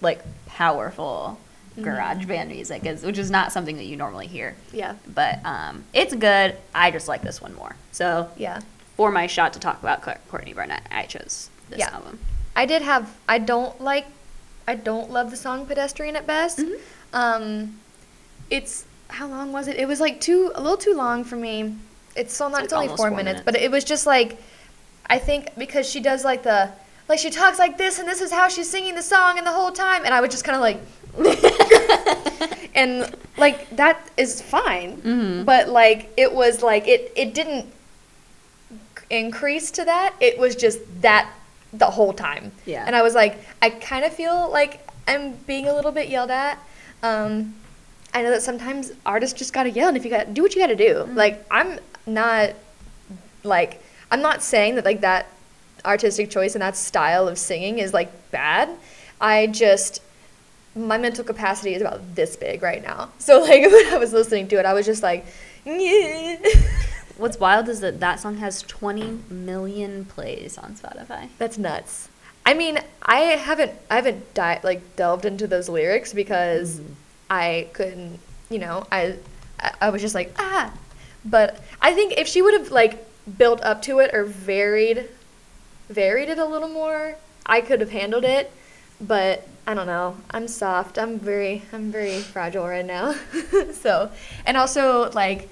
like 0.00 0.20
powerful 0.46 1.38
Mhm. 1.78 1.84
garage 1.84 2.24
band 2.26 2.50
music, 2.50 2.84
is, 2.84 3.02
which 3.02 3.18
is 3.18 3.30
not 3.30 3.52
something 3.52 3.76
that 3.76 3.84
you 3.84 3.96
normally 3.96 4.26
hear. 4.26 4.56
yeah, 4.72 4.94
But 5.06 5.38
um, 5.44 5.84
it's 5.92 6.14
good. 6.14 6.56
I 6.74 6.90
just 6.90 7.06
like 7.08 7.22
this 7.22 7.40
one 7.40 7.54
more. 7.54 7.76
So 7.92 8.28
yeah. 8.36 8.60
for 8.96 9.10
my 9.10 9.26
shot 9.26 9.52
to 9.54 9.60
talk 9.60 9.80
about 9.80 10.02
Cour- 10.02 10.18
Courtney 10.30 10.52
Barnett, 10.52 10.82
I 10.90 11.04
chose 11.04 11.48
this 11.68 11.78
Yeah. 11.78 11.90
album. 11.94 12.18
I 12.56 12.66
did 12.66 12.82
have. 12.82 13.08
I 13.28 13.38
don't 13.38 13.80
like. 13.80 14.06
I 14.66 14.74
don't 14.74 15.10
love 15.10 15.30
the 15.30 15.36
song 15.36 15.66
"Pedestrian" 15.66 16.16
at 16.16 16.26
best. 16.26 16.58
Mhm. 16.58 16.78
Um, 17.12 17.80
it's 18.50 18.84
how 19.08 19.26
long 19.26 19.52
was 19.52 19.68
it? 19.68 19.76
It 19.76 19.86
was 19.88 20.00
like 20.00 20.20
too 20.20 20.52
a 20.54 20.60
little 20.60 20.76
too 20.76 20.94
long 20.94 21.24
for 21.24 21.36
me. 21.36 21.76
It's 22.16 22.34
so 22.36 22.48
not. 22.48 22.58
It's 22.58 22.64
It's, 22.64 22.72
only 22.72 22.86
almost 22.88 23.00
four, 23.00 23.08
four 23.08 23.16
minutes, 23.16 23.38
minutes. 23.38 23.44
but 23.44 23.56
it 23.56 23.70
was 23.70 23.84
just 23.84 24.06
like, 24.06 24.36
I 25.06 25.18
think 25.18 25.50
because 25.56 25.88
she 25.88 26.00
does 26.00 26.24
like 26.24 26.42
the 26.42 26.70
like 27.10 27.18
she 27.18 27.28
talks 27.28 27.58
like 27.58 27.76
this 27.76 27.98
and 27.98 28.06
this 28.08 28.20
is 28.20 28.30
how 28.32 28.48
she's 28.48 28.70
singing 28.70 28.94
the 28.94 29.02
song 29.02 29.36
and 29.36 29.46
the 29.46 29.50
whole 29.52 29.72
time 29.72 30.02
and 30.06 30.14
I 30.14 30.20
was 30.22 30.30
just 30.30 30.44
kind 30.44 30.56
of 30.56 30.62
like. 30.62 30.78
and 32.74 33.14
like 33.36 33.68
that 33.76 33.98
is 34.16 34.40
fine 34.40 34.96
Mhm. 35.02 35.44
but 35.44 35.68
like 35.68 36.08
it 36.16 36.32
was 36.32 36.62
like 36.62 36.86
it 36.86 37.12
it 37.16 37.34
didn't 37.34 37.66
increase 39.10 39.70
to 39.72 39.84
that 39.84 40.14
it 40.20 40.38
was 40.38 40.54
just 40.54 40.78
that 41.02 41.28
the 41.72 41.86
whole 41.86 42.12
time 42.12 42.52
Yeah. 42.64 42.84
and 42.86 42.94
i 42.94 43.02
was 43.02 43.14
like 43.14 43.38
i 43.60 43.70
kind 43.70 44.04
of 44.04 44.12
feel 44.12 44.48
like 44.52 44.86
i'm 45.08 45.32
being 45.48 45.66
a 45.66 45.74
little 45.74 45.90
bit 45.90 46.08
yelled 46.08 46.30
at 46.30 46.58
um 47.02 47.54
i 48.14 48.22
know 48.22 48.30
that 48.30 48.42
sometimes 48.42 48.92
artists 49.04 49.36
just 49.38 49.52
gotta 49.52 49.70
yell 49.70 49.88
and 49.88 49.96
if 49.96 50.04
you 50.04 50.10
got 50.10 50.32
do 50.32 50.42
what 50.42 50.54
you 50.54 50.60
gotta 50.60 50.76
do 50.76 51.08
like 51.14 51.44
i'm 51.50 51.80
not 52.06 52.50
like 53.42 53.82
i'm 54.12 54.22
not 54.22 54.42
saying 54.44 54.76
that 54.76 54.84
like 54.84 55.00
that 55.00 55.26
artistic 55.84 56.30
choice 56.30 56.54
and 56.54 56.62
that 56.62 56.76
style 56.76 57.28
of 57.28 57.38
singing 57.38 57.78
is 57.78 57.92
like 57.94 58.10
bad 58.30 58.68
i 59.20 59.46
just 59.46 60.02
my 60.76 60.96
mental 60.98 61.24
capacity 61.24 61.74
is 61.74 61.82
about 61.82 62.14
this 62.14 62.36
big 62.36 62.62
right 62.62 62.80
now. 62.82 63.10
So 63.18 63.40
like 63.40 63.62
when 63.72 63.86
I 63.92 63.98
was 63.98 64.12
listening 64.12 64.46
to 64.48 64.58
it, 64.60 64.64
I 64.64 64.72
was 64.72 64.86
just 64.86 65.02
like, 65.02 65.26
yeah. 65.64 66.36
What's 67.16 67.40
wild 67.40 67.68
is 67.68 67.80
that 67.80 67.98
that 67.98 68.20
song 68.20 68.36
has 68.36 68.62
20 68.62 69.18
million 69.28 70.04
plays 70.04 70.56
on 70.56 70.74
Spotify. 70.74 71.28
That's 71.38 71.58
nuts. 71.58 72.08
I 72.46 72.54
mean, 72.54 72.78
I 73.02 73.18
haven't 73.18 73.72
I 73.90 73.96
haven't 73.96 74.32
di- 74.32 74.60
like 74.62 74.94
delved 74.94 75.24
into 75.26 75.48
those 75.48 75.68
lyrics 75.68 76.12
because 76.14 76.78
Mhm. 76.78 76.84
I 77.28 77.66
couldn't, 77.72 78.20
you 78.48 78.60
know, 78.60 78.86
I 78.92 79.16
I 79.80 79.90
was 79.90 80.00
just 80.00 80.14
like 80.14 80.32
ah, 80.38 80.72
but 81.24 81.60
I 81.82 81.92
think 81.94 82.14
if 82.16 82.28
she 82.28 82.42
would 82.42 82.54
have 82.54 82.70
like 82.70 83.04
built 83.36 83.60
up 83.62 83.82
to 83.82 83.98
it 83.98 84.14
or 84.14 84.22
varied 84.24 85.08
varied 85.90 86.28
it 86.28 86.38
a 86.38 86.46
little 86.46 86.68
more, 86.68 87.16
I 87.44 87.60
could 87.60 87.80
have 87.80 87.90
handled 87.90 88.24
it. 88.24 88.50
But 89.00 89.46
I 89.66 89.74
don't 89.74 89.86
know. 89.86 90.16
I'm 90.30 90.46
soft. 90.48 90.98
I'm 90.98 91.18
very 91.18 91.62
I'm 91.72 91.90
very 91.90 92.20
fragile 92.20 92.66
right 92.66 92.84
now. 92.84 93.14
so, 93.72 94.10
and 94.44 94.56
also 94.56 95.10
like 95.12 95.48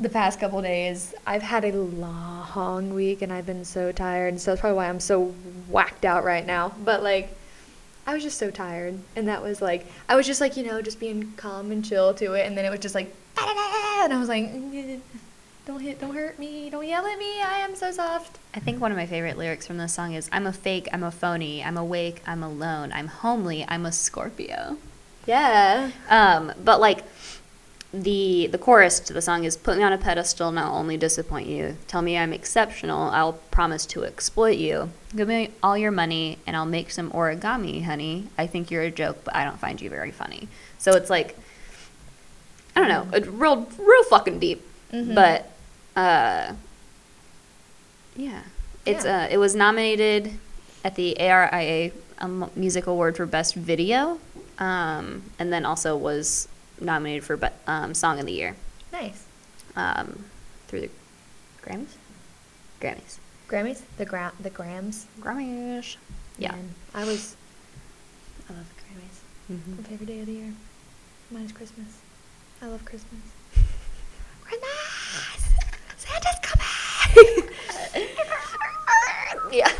the 0.00 0.08
past 0.08 0.40
couple 0.40 0.60
days, 0.62 1.14
I've 1.26 1.42
had 1.42 1.64
a 1.64 1.72
long 1.72 2.92
week 2.92 3.22
and 3.22 3.32
I've 3.32 3.46
been 3.46 3.64
so 3.64 3.92
tired. 3.92 4.40
So 4.40 4.50
that's 4.50 4.60
probably 4.60 4.76
why 4.76 4.88
I'm 4.88 5.00
so 5.00 5.26
whacked 5.68 6.04
out 6.04 6.24
right 6.24 6.44
now. 6.44 6.72
But 6.84 7.02
like, 7.02 7.36
I 8.06 8.14
was 8.14 8.22
just 8.24 8.38
so 8.38 8.50
tired, 8.50 8.98
and 9.14 9.28
that 9.28 9.42
was 9.42 9.62
like, 9.62 9.86
I 10.08 10.16
was 10.16 10.26
just 10.26 10.40
like, 10.40 10.56
you 10.56 10.64
know, 10.64 10.82
just 10.82 10.98
being 10.98 11.34
calm 11.36 11.70
and 11.70 11.84
chill 11.84 12.12
to 12.14 12.32
it, 12.32 12.46
and 12.46 12.58
then 12.58 12.64
it 12.64 12.70
was 12.70 12.80
just 12.80 12.96
like, 12.96 13.14
and 13.38 14.12
I 14.12 14.16
was 14.18 14.28
like, 14.28 14.44
mm, 14.52 14.72
mm, 14.72 14.96
mm, 14.96 15.00
don't 15.66 15.80
hit, 15.80 16.00
don't 16.00 16.14
hurt 16.14 16.38
me, 16.38 16.68
don't 16.70 16.86
yell 16.86 17.06
at 17.06 17.18
me. 17.18 17.40
I 17.40 17.58
am 17.58 17.74
so 17.76 17.90
soft. 17.92 18.38
I 18.54 18.60
think 18.60 18.80
one 18.80 18.90
of 18.90 18.96
my 18.96 19.06
favorite 19.06 19.38
lyrics 19.38 19.66
from 19.66 19.78
this 19.78 19.94
song 19.94 20.12
is 20.14 20.28
I'm 20.32 20.46
a 20.46 20.52
fake, 20.52 20.88
I'm 20.92 21.02
a 21.04 21.10
phony, 21.10 21.62
I'm 21.62 21.76
awake, 21.76 22.20
I'm 22.26 22.42
alone, 22.42 22.90
I'm 22.92 23.06
homely, 23.06 23.64
I'm 23.68 23.86
a 23.86 23.92
Scorpio. 23.92 24.76
Yeah. 25.24 25.92
Um, 26.10 26.52
but 26.64 26.80
like 26.80 27.04
the 27.94 28.48
the 28.50 28.58
chorus 28.58 28.98
to 29.00 29.12
the 29.12 29.20
song 29.22 29.44
is 29.44 29.56
"Put 29.56 29.76
me 29.76 29.84
on 29.84 29.92
a 29.92 29.98
pedestal, 29.98 30.48
and 30.48 30.58
I'll 30.58 30.74
only 30.74 30.96
disappoint 30.96 31.46
you. 31.46 31.76
Tell 31.86 32.00
me 32.02 32.16
I'm 32.18 32.32
exceptional, 32.32 33.10
I'll 33.10 33.34
promise 33.34 33.84
to 33.86 34.04
exploit 34.04 34.56
you. 34.56 34.90
Give 35.14 35.28
me 35.28 35.50
all 35.62 35.76
your 35.76 35.90
money, 35.92 36.38
and 36.46 36.56
I'll 36.56 36.64
make 36.66 36.90
some 36.90 37.10
origami, 37.10 37.84
honey. 37.84 38.28
I 38.38 38.46
think 38.46 38.70
you're 38.70 38.82
a 38.82 38.90
joke, 38.90 39.18
but 39.24 39.36
I 39.36 39.44
don't 39.44 39.60
find 39.60 39.80
you 39.80 39.90
very 39.90 40.10
funny." 40.10 40.48
So 40.78 40.92
it's 40.94 41.10
like, 41.10 41.36
I 42.74 42.80
don't 42.80 42.88
know, 42.88 43.30
real, 43.30 43.68
real 43.78 44.04
fucking 44.04 44.38
deep, 44.40 44.66
Mhm. 44.92 45.14
but 45.14 45.51
uh, 45.96 46.54
yeah, 48.16 48.42
it's 48.86 49.04
Yeah. 49.04 49.24
uh, 49.24 49.28
it 49.30 49.38
was 49.38 49.54
nominated 49.54 50.38
at 50.84 50.94
the 50.96 51.18
ARIA 51.20 51.92
um, 52.18 52.50
Music 52.56 52.86
Award 52.86 53.16
for 53.16 53.26
Best 53.26 53.54
Video, 53.54 54.18
um, 54.58 55.22
and 55.38 55.52
then 55.52 55.64
also 55.64 55.96
was 55.96 56.48
nominated 56.80 57.24
for 57.24 57.36
Be- 57.36 57.48
um, 57.66 57.94
Song 57.94 58.18
of 58.20 58.26
the 58.26 58.32
Year 58.32 58.56
Nice. 58.92 59.24
um, 59.76 60.24
through 60.68 60.80
the 60.82 60.90
Grammys. 61.62 61.94
Grammys. 62.80 63.18
Grammys? 63.48 63.82
The 63.98 64.04
gra- 64.04 64.32
the 64.40 64.50
Grams? 64.50 65.06
Grammys. 65.20 65.96
Yeah. 66.38 66.52
Man, 66.52 66.74
I 66.94 67.04
was. 67.04 67.36
I 68.48 68.54
love 68.54 68.66
the 68.76 68.82
Grammys. 68.82 69.60
Mhm. 69.60 69.76
My 69.76 69.82
favorite 69.84 70.06
day 70.06 70.20
of 70.20 70.26
the 70.26 70.32
year. 70.32 70.52
Mine 71.30 71.44
is 71.44 71.52
Christmas. 71.52 71.88
I 72.60 72.66
love. 72.66 72.84
Christmas! 72.84 73.20
Santa's 75.96 76.38
coming! 76.42 77.48
Yeah. 79.50 79.70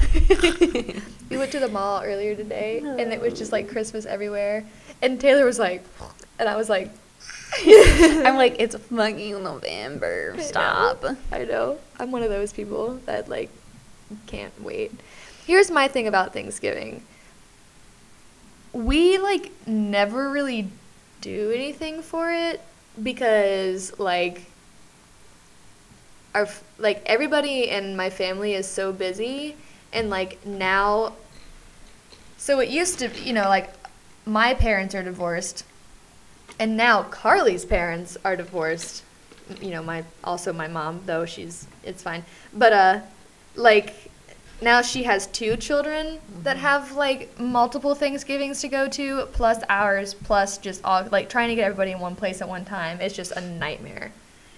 we 1.31 1.39
went 1.39 1.51
to 1.53 1.59
the 1.59 1.69
mall 1.69 2.03
earlier 2.05 2.35
today, 2.35 2.79
and 2.81 3.11
it 3.13 3.21
was 3.21 3.33
just 3.33 3.53
like 3.53 3.71
Christmas 3.71 4.05
everywhere. 4.05 4.65
And 5.01 5.19
Taylor 5.19 5.47
was 5.47 5.59
like, 5.59 5.83
and 6.39 6.47
I 6.49 6.57
was 6.57 6.69
like, 6.69 6.91
I'm 7.67 8.37
like, 8.37 8.57
it's 8.59 8.77
fucking 8.77 9.43
November. 9.43 10.33
I 10.35 10.37
know. 10.37 10.43
Stop. 10.43 11.05
I 11.31 11.45
know. 11.45 11.79
I'm 11.99 12.11
one 12.11 12.23
of 12.23 12.29
those 12.29 12.53
people 12.53 13.01
that 13.07 13.29
like 13.29 13.51
can't 14.27 14.53
wait. 14.63 14.93
Here's 15.47 15.71
my 15.71 15.89
thing 15.89 16.07
about 16.07 16.33
Thanksgiving. 16.33 17.03
We 18.73 19.19
like 19.19 19.53
never 19.67 20.31
really 20.31 20.69
do 21.21 21.51
anything 21.51 22.03
for 22.03 22.31
it 22.31 22.61
because 23.03 23.99
like 23.99 24.43
our 26.35 26.43
f- 26.43 26.65
like 26.83 27.03
everybody 27.07 27.69
in 27.69 27.97
my 27.97 28.11
family 28.11 28.55
is 28.55 28.67
so 28.67 28.93
busy 28.93 29.57
and 29.93 30.11
like 30.11 30.45
now 30.45 31.15
so 32.37 32.61
it 32.61 32.69
used 32.69 32.99
to 32.99 33.09
you 33.23 33.33
know 33.33 33.49
like 33.49 33.73
my 34.27 34.53
parents 34.55 34.95
are 34.95 35.03
divorced 35.03 35.65
and 36.59 36.77
now 36.77 37.03
Carly's 37.03 37.65
parents 37.65 38.17
are 38.25 38.37
divorced. 38.37 39.03
You 39.61 39.71
know, 39.71 39.83
my 39.83 40.05
also 40.23 40.53
my 40.53 40.69
mom 40.69 41.01
though 41.07 41.27
she's 41.27 41.67
it's 41.83 42.03
fine. 42.03 42.25
But 42.53 42.73
uh 42.73 43.01
like 43.57 44.11
now 44.61 44.81
she 44.81 45.03
has 45.03 45.27
two 45.27 45.57
children 45.57 46.21
that 46.45 46.57
have 46.57 46.93
like 46.93 47.39
multiple 47.41 47.97
Thanksgivings 47.97 48.61
to 48.61 48.69
go 48.69 48.89
to 48.91 49.27
plus 49.33 49.59
ours 49.69 50.15
plus 50.15 50.57
just 50.59 50.85
all 50.85 51.05
like 51.11 51.29
trying 51.29 51.49
to 51.49 51.57
get 51.57 51.65
everybody 51.65 51.91
in 51.91 51.99
one 51.99 52.15
place 52.15 52.41
at 52.41 52.49
one 52.49 52.65
time 52.65 53.01
is 53.01 53.13
just 53.13 53.33
a 53.33 53.41
nightmare. 53.41 54.13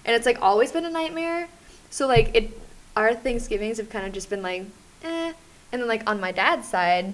And 0.05 0.15
it's 0.15 0.27
like 0.27 0.39
always 0.41 0.71
been 0.71 0.85
a 0.85 0.91
nightmare. 0.91 1.47
So 1.95 2.07
like 2.07 2.35
it 2.35 2.51
our 2.97 3.13
Thanksgivings 3.13 3.77
have 3.77 3.89
kind 3.89 4.05
of 4.05 4.11
just 4.11 4.29
been 4.29 4.41
like 4.41 4.65
eh 5.01 5.31
and 5.71 5.81
then 5.81 5.87
like 5.87 6.03
on 6.09 6.19
my 6.19 6.33
dad's 6.33 6.67
side 6.67 7.13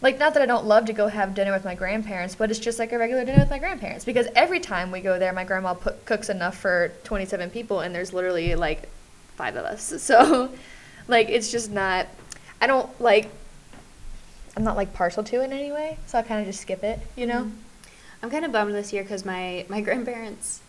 like 0.00 0.18
not 0.18 0.32
that 0.32 0.42
I 0.42 0.46
don't 0.46 0.64
love 0.64 0.86
to 0.86 0.94
go 0.94 1.08
have 1.08 1.34
dinner 1.34 1.52
with 1.52 1.66
my 1.66 1.74
grandparents, 1.74 2.34
but 2.34 2.50
it's 2.50 2.58
just 2.58 2.78
like 2.78 2.92
a 2.92 2.98
regular 2.98 3.26
dinner 3.26 3.40
with 3.40 3.50
my 3.50 3.58
grandparents 3.58 4.06
because 4.06 4.26
every 4.34 4.58
time 4.58 4.90
we 4.90 5.00
go 5.00 5.18
there, 5.18 5.34
my 5.34 5.44
grandma 5.44 5.74
put, 5.74 6.06
cooks 6.06 6.30
enough 6.30 6.56
for 6.56 6.92
27 7.04 7.50
people, 7.50 7.80
and 7.80 7.94
there's 7.94 8.14
literally 8.14 8.54
like 8.54 8.88
five 9.36 9.54
of 9.54 9.66
us. 9.66 9.92
So, 10.02 10.50
like, 11.08 11.28
it's 11.28 11.50
just 11.50 11.70
not. 11.70 12.06
I 12.60 12.66
don't 12.66 12.88
like. 12.98 13.28
I'm 14.56 14.64
not 14.64 14.76
like 14.76 14.94
partial 14.94 15.24
to 15.24 15.42
it 15.42 15.44
in 15.44 15.52
any 15.52 15.72
way, 15.72 15.98
so 16.06 16.18
I 16.18 16.22
kind 16.22 16.40
of 16.40 16.46
just 16.46 16.62
skip 16.62 16.82
it, 16.82 17.00
you 17.16 17.26
know. 17.26 17.50
I'm 18.22 18.30
kind 18.30 18.46
of 18.46 18.52
bummed 18.52 18.74
this 18.74 18.94
year 18.94 19.02
because 19.02 19.26
my 19.26 19.66
my 19.68 19.80
grandparents, 19.86 20.60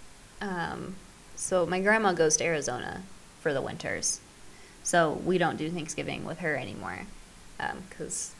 um, 0.42 0.96
so 1.38 1.66
my 1.66 1.80
grandma 1.80 2.12
goes 2.12 2.36
to 2.38 2.44
Arizona 2.44 3.04
for 3.39 3.54
the 3.54 3.62
winters, 3.62 4.19
so 4.84 5.13
we 5.26 5.38
don't 5.38 5.58
do 5.58 5.69
Thanksgiving 5.69 6.26
with 6.26 6.39
her 6.39 6.56
anymore, 6.56 7.02
um, 7.60 7.84
because 7.89 8.34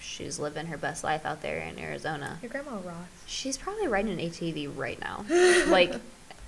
she's 0.00 0.38
living 0.38 0.66
her 0.66 0.76
best 0.76 1.04
life 1.04 1.24
out 1.24 1.42
there 1.42 1.58
in 1.58 1.78
Arizona. 1.78 2.38
Your 2.42 2.50
grandma 2.50 2.72
rocks. 2.84 3.08
She's 3.26 3.56
probably 3.56 3.88
riding 3.88 4.12
an 4.12 4.18
ATV 4.18 4.76
right 4.76 5.00
now. 5.00 5.24
like, 5.68 5.94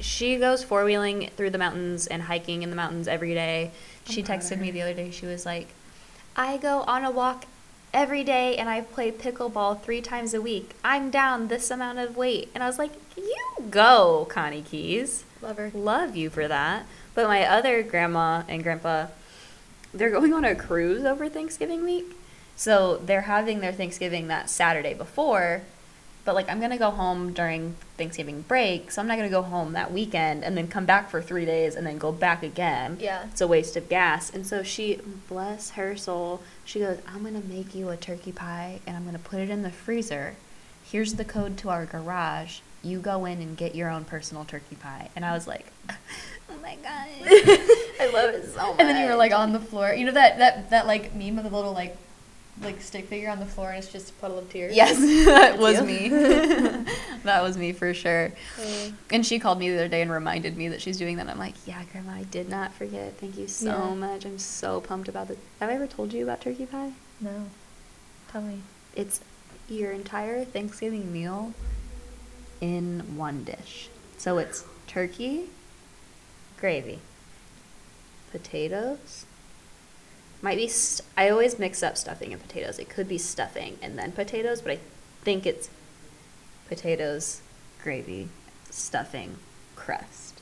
she 0.00 0.36
goes 0.36 0.64
four 0.64 0.84
wheeling 0.84 1.30
through 1.36 1.50
the 1.50 1.58
mountains 1.58 2.06
and 2.06 2.22
hiking 2.22 2.62
in 2.62 2.70
the 2.70 2.76
mountains 2.76 3.06
every 3.08 3.34
day. 3.34 3.70
She 4.04 4.20
I'm 4.20 4.26
proud 4.26 4.40
texted 4.40 4.58
me 4.58 4.70
the 4.70 4.82
other 4.82 4.94
day. 4.94 5.10
She 5.10 5.26
was 5.26 5.46
like, 5.46 5.68
I 6.36 6.56
go 6.56 6.80
on 6.82 7.04
a 7.04 7.10
walk 7.10 7.44
every 7.92 8.24
day 8.24 8.56
and 8.56 8.68
I 8.68 8.80
play 8.80 9.12
pickleball 9.12 9.80
three 9.82 10.00
times 10.00 10.34
a 10.34 10.40
week. 10.40 10.70
I'm 10.82 11.10
down 11.10 11.48
this 11.48 11.70
amount 11.70 11.98
of 11.98 12.16
weight. 12.16 12.50
And 12.54 12.62
I 12.62 12.66
was 12.66 12.78
like, 12.78 12.92
You 13.16 13.66
go, 13.70 14.26
Connie 14.28 14.62
Keys. 14.62 15.24
Love 15.40 15.58
her. 15.58 15.70
Love 15.74 16.16
you 16.16 16.30
for 16.30 16.48
that. 16.48 16.86
But 17.14 17.26
my 17.26 17.44
other 17.44 17.82
grandma 17.82 18.42
and 18.48 18.62
grandpa, 18.62 19.08
they're 19.92 20.10
going 20.10 20.32
on 20.32 20.44
a 20.44 20.54
cruise 20.54 21.04
over 21.04 21.28
Thanksgiving 21.28 21.84
week. 21.84 22.16
So 22.56 22.96
they're 22.98 23.22
having 23.22 23.60
their 23.60 23.72
Thanksgiving 23.72 24.28
that 24.28 24.48
Saturday 24.48 24.94
before. 24.94 25.62
But 26.24 26.34
like 26.36 26.48
I'm 26.48 26.60
gonna 26.60 26.78
go 26.78 26.90
home 26.90 27.32
during 27.32 27.74
Thanksgiving 27.96 28.42
break, 28.42 28.92
so 28.92 29.02
I'm 29.02 29.08
not 29.08 29.16
gonna 29.16 29.28
go 29.28 29.42
home 29.42 29.72
that 29.72 29.92
weekend 29.92 30.44
and 30.44 30.56
then 30.56 30.68
come 30.68 30.86
back 30.86 31.10
for 31.10 31.20
three 31.20 31.44
days 31.44 31.74
and 31.74 31.84
then 31.84 31.98
go 31.98 32.12
back 32.12 32.44
again. 32.44 32.98
Yeah. 33.00 33.24
It's 33.30 33.40
a 33.40 33.48
waste 33.48 33.76
of 33.76 33.88
gas. 33.88 34.30
And 34.30 34.46
so 34.46 34.62
she, 34.62 35.00
bless 35.28 35.70
her 35.70 35.96
soul, 35.96 36.40
she 36.64 36.78
goes, 36.78 36.98
I'm 37.08 37.24
gonna 37.24 37.40
make 37.40 37.74
you 37.74 37.88
a 37.88 37.96
turkey 37.96 38.30
pie 38.30 38.80
and 38.86 38.96
I'm 38.96 39.04
gonna 39.04 39.18
put 39.18 39.40
it 39.40 39.50
in 39.50 39.62
the 39.62 39.72
freezer. 39.72 40.36
Here's 40.84 41.14
the 41.14 41.24
code 41.24 41.56
to 41.58 41.70
our 41.70 41.86
garage. 41.86 42.60
You 42.84 43.00
go 43.00 43.24
in 43.24 43.40
and 43.40 43.56
get 43.56 43.74
your 43.74 43.90
own 43.90 44.04
personal 44.04 44.44
turkey 44.44 44.76
pie. 44.76 45.10
And 45.16 45.24
I 45.24 45.32
was 45.32 45.48
like, 45.48 45.66
Oh 46.54 46.60
my 46.62 46.76
god. 46.76 47.08
I 48.00 48.10
love 48.12 48.30
it 48.34 48.52
so 48.52 48.56
much. 48.68 48.76
And 48.80 48.88
then 48.88 49.02
you 49.02 49.08
were 49.10 49.16
like 49.16 49.32
on 49.32 49.52
the 49.52 49.60
floor. 49.60 49.92
You 49.92 50.04
know 50.06 50.12
that 50.12 50.38
that 50.38 50.70
that 50.70 50.86
like 50.86 51.14
meme 51.14 51.38
of 51.38 51.44
the 51.44 51.50
little 51.50 51.72
like 51.72 51.96
like 52.60 52.80
stick 52.82 53.06
figure 53.08 53.30
on 53.30 53.40
the 53.40 53.46
floor 53.46 53.70
and 53.70 53.78
it's 53.82 53.90
just 53.92 54.10
a 54.10 54.12
puddle 54.14 54.38
of 54.38 54.50
tears. 54.50 54.74
Yes, 54.76 54.98
that 55.26 55.58
was 55.58 55.80
me. 55.82 56.08
that 57.24 57.42
was 57.42 57.56
me 57.56 57.72
for 57.72 57.94
sure. 57.94 58.32
Uh, 58.60 58.90
And 59.10 59.24
she 59.24 59.38
called 59.38 59.58
me 59.58 59.70
the 59.70 59.76
other 59.76 59.88
day 59.88 60.02
and 60.02 60.10
reminded 60.10 60.56
me 60.56 60.68
that 60.68 60.80
she's 60.82 60.98
doing 60.98 61.16
that. 61.16 61.28
I'm 61.28 61.38
like, 61.38 61.54
yeah, 61.66 61.82
Grandma, 61.90 62.12
I 62.12 62.24
did 62.24 62.48
not 62.48 62.72
forget. 62.74 63.14
Thank 63.18 63.38
you 63.38 63.48
so 63.48 63.66
Yeah. 63.70 63.94
much. 63.94 64.24
I'm 64.26 64.38
so 64.38 64.80
pumped 64.80 65.08
about 65.08 65.30
it. 65.30 65.38
Have 65.60 65.70
I 65.70 65.74
ever 65.74 65.86
told 65.86 66.12
you 66.12 66.22
about 66.24 66.40
turkey 66.42 66.66
pie? 66.66 66.92
no. 67.20 67.46
Tell 68.30 68.42
me. 68.42 68.60
It's 68.94 69.20
your 69.68 69.90
entire 69.92 70.44
Thanksgiving 70.44 71.12
meal 71.12 71.52
in 72.60 73.16
one 73.16 73.44
dish. 73.44 73.88
So 74.18 74.38
it's 74.38 74.64
turkey, 74.86 75.44
gravy, 76.62 77.00
potatoes. 78.30 79.26
Might 80.40 80.56
be. 80.56 80.68
St- 80.68 81.06
I 81.16 81.28
always 81.28 81.58
mix 81.58 81.82
up 81.82 81.96
stuffing 81.96 82.32
and 82.32 82.40
potatoes. 82.40 82.78
It 82.78 82.88
could 82.88 83.08
be 83.08 83.18
stuffing 83.18 83.78
and 83.82 83.98
then 83.98 84.12
potatoes, 84.12 84.62
but 84.62 84.70
I 84.70 84.78
think 85.22 85.44
it's 85.44 85.68
potatoes, 86.68 87.42
gravy, 87.82 88.28
stuffing, 88.70 89.38
crust. 89.74 90.40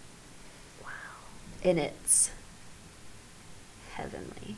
Wow. 0.82 0.88
And 1.64 1.78
it's 1.78 2.30
heavenly. 3.94 4.56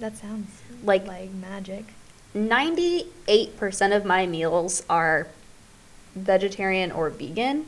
That 0.00 0.16
sounds 0.16 0.50
Like- 0.82 1.06
like 1.06 1.30
magic. 1.30 1.84
98% 2.34 3.92
of 3.96 4.04
my 4.04 4.26
meals 4.26 4.82
are 4.90 5.28
vegetarian 6.16 6.90
or 6.90 7.08
vegan. 7.08 7.66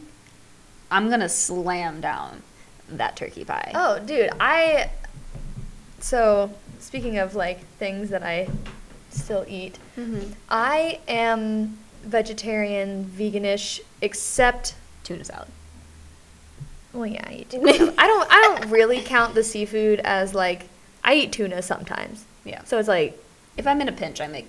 I'm 0.90 1.06
going 1.06 1.20
to 1.20 1.28
slam 1.28 2.00
down 2.00 2.42
that 2.90 3.16
turkey 3.16 3.44
pie. 3.44 3.72
Oh, 3.75 3.99
dude, 3.99 4.31
I. 4.40 4.90
So, 6.01 6.53
speaking 6.79 7.18
of 7.18 7.35
like 7.35 7.61
things 7.79 8.11
that 8.11 8.22
I 8.22 8.49
still 9.11 9.44
eat, 9.49 9.79
Mhm. 9.96 10.33
I 10.49 11.01
am 11.09 11.79
vegetarian, 12.05 13.05
veganish, 13.07 13.81
except. 14.01 14.75
Tuna 15.05 15.25
salad. 15.25 15.49
Well, 16.92 17.07
yeah, 17.07 17.25
I 17.29 17.33
eat 17.35 17.51
tuna. 17.51 17.72
salad. 17.72 17.94
I 17.99 18.07
don't. 18.07 18.29
I 18.31 18.40
don't 18.42 18.70
really 18.70 19.01
count 19.01 19.35
the 19.35 19.42
seafood 19.44 20.01
as 20.01 20.35
like. 20.35 20.68
I 21.05 21.14
eat 21.14 21.33
tuna 21.33 21.62
sometimes. 21.62 22.25
Yeah. 22.44 22.62
So 22.64 22.79
it's 22.79 22.88
like, 22.88 23.18
If 23.57 23.66
I'm 23.66 23.81
in 23.81 23.88
a 23.88 23.92
pinch, 23.92 24.20
I 24.20 24.27
make 24.27 24.46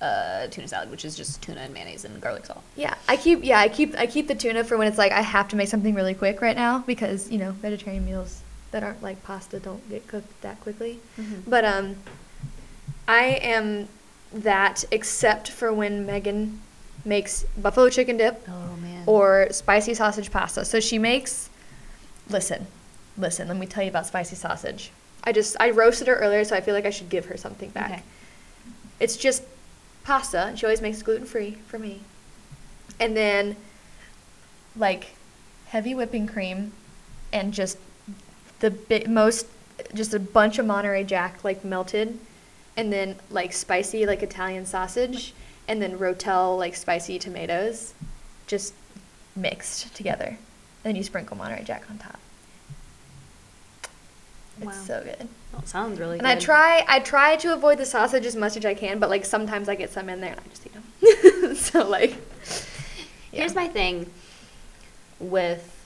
uh, 0.00 0.46
tuna 0.48 0.66
salad, 0.68 0.90
which 0.90 1.04
is 1.04 1.14
just 1.16 1.42
tuna 1.42 1.60
and 1.60 1.74
mayonnaise 1.74 2.04
and 2.04 2.20
garlic 2.20 2.46
salt. 2.46 2.62
yeah, 2.76 2.94
I 3.08 3.16
keep. 3.16 3.44
Yeah, 3.44 3.58
I 3.58 3.68
keep. 3.68 3.94
I 3.98 4.06
keep 4.06 4.28
the 4.28 4.34
tuna 4.34 4.64
for 4.64 4.76
when 4.78 4.88
it's 4.88 4.98
like 4.98 5.12
I 5.12 5.20
have 5.20 5.48
to 5.48 5.56
make 5.56 5.68
something 5.68 5.94
really 5.94 6.14
quick 6.14 6.40
right 6.40 6.56
now 6.56 6.78
because 6.86 7.30
you 7.30 7.38
know 7.38 7.52
vegetarian 7.52 8.04
meals 8.04 8.42
that 8.70 8.82
aren't 8.82 9.02
like 9.02 9.22
pasta 9.22 9.58
don't 9.58 9.86
get 9.90 10.06
cooked 10.06 10.40
that 10.42 10.60
quickly. 10.60 11.00
Mhm. 11.18 11.42
But 11.46 11.64
um, 11.64 11.96
I 13.08 13.24
am 13.42 13.88
that 14.32 14.84
except 14.90 15.50
for 15.50 15.72
when 15.72 16.06
Megan 16.06 16.60
makes 17.04 17.44
buffalo 17.56 17.88
chicken 17.88 18.16
dip 18.16 18.46
Oh 18.48 18.66
or 19.06 19.48
spicy 19.50 19.94
sausage 19.94 20.30
pasta. 20.30 20.64
So 20.64 20.80
she 20.80 20.98
makes. 20.98 21.48
Listen, 22.28 22.66
listen. 23.18 23.48
Let 23.48 23.56
me 23.56 23.66
tell 23.66 23.82
you 23.82 23.88
about 23.90 24.06
spicy 24.06 24.36
sausage. 24.36 24.92
I 25.24 25.32
just 25.32 25.56
I 25.60 25.70
roasted 25.70 26.06
her 26.08 26.14
earlier, 26.16 26.44
so 26.44 26.56
I 26.56 26.60
feel 26.60 26.74
like 26.74 26.86
I 26.86 26.90
should 26.90 27.08
give 27.10 27.26
her 27.26 27.36
something 27.36 27.70
back. 27.70 27.90
Okay. 27.90 28.02
It's 29.00 29.16
just 29.16 29.42
pasta. 30.04 30.52
She 30.56 30.66
always 30.66 30.80
makes 30.80 31.02
gluten 31.02 31.26
free 31.26 31.56
for 31.66 31.78
me. 31.78 32.00
And 32.98 33.16
then 33.16 33.56
like 34.76 35.14
heavy 35.68 35.94
whipping 35.94 36.26
cream 36.26 36.72
and 37.32 37.52
just 37.52 37.78
the 38.60 38.70
bi- 38.70 39.04
most 39.08 39.46
just 39.94 40.12
a 40.12 40.18
bunch 40.18 40.58
of 40.58 40.66
Monterey 40.66 41.04
Jack 41.04 41.42
like 41.42 41.64
melted 41.64 42.18
and 42.76 42.92
then 42.92 43.16
like 43.30 43.52
spicy 43.52 44.04
like 44.06 44.22
Italian 44.22 44.66
sausage 44.66 45.32
and 45.66 45.80
then 45.80 45.98
Rotel 45.98 46.58
like 46.58 46.76
spicy 46.76 47.18
tomatoes 47.18 47.94
just 48.46 48.74
mixed 49.36 49.94
together. 49.94 50.38
Then 50.82 50.96
you 50.96 51.02
sprinkle 51.02 51.36
Monterey 51.36 51.62
Jack 51.62 51.84
on 51.88 51.98
top. 51.98 52.18
It's 54.60 54.86
so 54.86 55.02
good. 55.02 55.28
Well, 55.52 55.64
sounds 55.66 55.98
really 55.98 56.18
And 56.18 56.26
good. 56.26 56.28
I 56.30 56.34
try 56.36 56.84
I 56.88 57.00
try 57.00 57.36
to 57.36 57.52
avoid 57.52 57.78
the 57.78 57.86
sausage 57.86 58.24
as 58.26 58.36
much 58.36 58.56
as 58.56 58.64
I 58.64 58.74
can, 58.74 58.98
but 58.98 59.10
like 59.10 59.24
sometimes 59.24 59.68
I 59.68 59.74
get 59.74 59.90
some 59.90 60.08
in 60.08 60.20
there 60.20 60.30
and 60.32 60.40
I 60.40 60.48
just 60.48 60.66
eat 60.66 60.72
them. 60.72 61.54
so 61.56 61.88
like 61.88 62.16
yeah. 63.32 63.40
Here's 63.42 63.54
my 63.54 63.68
thing 63.68 64.10
with 65.18 65.76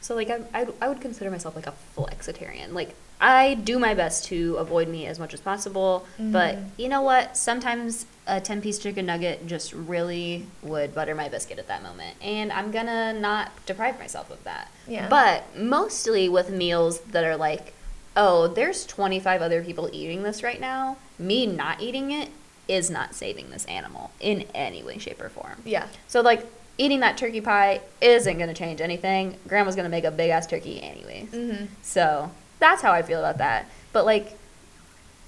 so 0.00 0.14
like 0.14 0.30
I, 0.30 0.40
I 0.54 0.66
I 0.80 0.88
would 0.88 1.00
consider 1.00 1.30
myself 1.30 1.54
like 1.56 1.66
a 1.66 1.74
flexitarian. 1.96 2.72
Like 2.72 2.94
I 3.20 3.52
do 3.54 3.78
my 3.78 3.92
best 3.92 4.24
to 4.26 4.56
avoid 4.56 4.88
meat 4.88 5.06
as 5.06 5.18
much 5.18 5.34
as 5.34 5.40
possible, 5.42 6.06
but 6.18 6.54
Mhm. 6.56 6.64
you 6.78 6.88
know 6.88 7.02
what? 7.02 7.36
Sometimes 7.36 8.06
a 8.26 8.40
10 8.40 8.62
piece 8.62 8.78
chicken 8.78 9.04
nugget 9.06 9.46
just 9.46 9.74
really 9.74 10.46
would 10.62 10.94
butter 10.94 11.14
my 11.14 11.28
biscuit 11.28 11.58
at 11.58 11.68
that 11.68 11.82
moment. 11.82 12.16
And 12.22 12.50
I'm 12.50 12.70
gonna 12.70 13.12
not 13.12 13.50
deprive 13.66 13.98
myself 13.98 14.30
of 14.30 14.42
that. 14.44 14.68
Yeah. 14.88 15.06
But 15.08 15.54
mostly 15.58 16.30
with 16.30 16.48
meals 16.50 17.00
that 17.12 17.22
are 17.24 17.36
like, 17.36 17.74
oh, 18.16 18.48
there's 18.48 18.84
25 18.86 19.40
other 19.42 19.62
people 19.62 19.88
eating 19.92 20.22
this 20.22 20.42
right 20.42 20.60
now. 20.60 20.96
Me 21.18 21.46
not 21.46 21.80
eating 21.80 22.10
it 22.10 22.28
is 22.68 22.90
not 22.90 23.14
saving 23.14 23.50
this 23.50 23.64
animal 23.66 24.10
in 24.20 24.44
any 24.54 24.82
way, 24.82 24.98
shape, 24.98 25.20
or 25.20 25.28
form. 25.28 25.60
Yeah. 25.64 25.86
So 26.08 26.20
like 26.20 26.46
eating 26.78 27.00
that 27.00 27.16
turkey 27.18 27.40
pie 27.40 27.80
isn't 28.00 28.38
gonna 28.38 28.54
change 28.54 28.80
anything. 28.80 29.36
Grandma's 29.48 29.76
gonna 29.76 29.88
make 29.88 30.04
a 30.04 30.10
big 30.10 30.30
ass 30.30 30.46
turkey 30.46 30.80
anyways. 30.82 31.28
Mhm. 31.30 31.68
So 31.82 32.30
that's 32.58 32.80
how 32.82 32.92
I 32.92 33.02
feel 33.02 33.18
about 33.20 33.38
that. 33.38 33.66
But 33.92 34.04
like, 34.06 34.36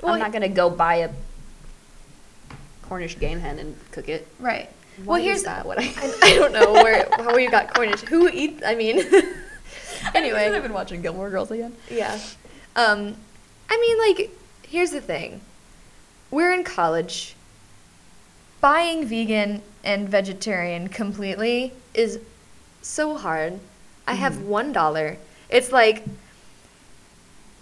Well, 0.00 0.14
I'm 0.14 0.20
not 0.20 0.32
gonna 0.32 0.48
go 0.48 0.70
buy 0.70 0.96
a 0.96 1.10
Cornish 2.82 3.18
game 3.18 3.40
hen 3.40 3.58
and 3.58 3.76
cook 3.90 4.08
it. 4.08 4.26
Right. 4.38 4.68
Well, 5.04 5.20
here's 5.20 5.44
that 5.44 5.64
what 5.64 5.78
I- 5.80 5.92
I, 6.22 6.34
don't 6.36 6.52
know 6.52 6.72
where 6.82 7.08
how 7.16 7.36
you 7.36 7.50
got 7.50 7.74
Cornish. 7.74 8.00
Who 8.02 8.28
eats? 8.28 8.62
I 8.64 8.74
mean, 8.74 8.98
anyway. 10.14 10.50
I've 10.50 10.62
been 10.62 10.72
watching 10.74 11.00
Gilmore 11.02 11.30
Girls 11.30 11.50
again. 11.50 11.74
Yeah. 11.90 12.18
Um, 12.76 13.16
I 13.68 13.78
mean, 13.78 13.98
like, 14.16 14.30
here's 14.68 14.90
the 14.90 15.00
thing. 15.00 15.40
We're 16.30 16.52
in 16.52 16.64
college. 16.64 17.34
Buying 18.60 19.04
vegan 19.06 19.62
and 19.84 20.08
vegetarian 20.08 20.88
completely 20.88 21.72
is 21.94 22.20
so 22.80 23.16
hard. 23.16 23.58
I 24.06 24.14
have 24.14 24.34
Mhm. 24.34 24.44
one 24.46 24.72
dollar. 24.72 25.16
It's 25.48 25.72
like 25.72 26.04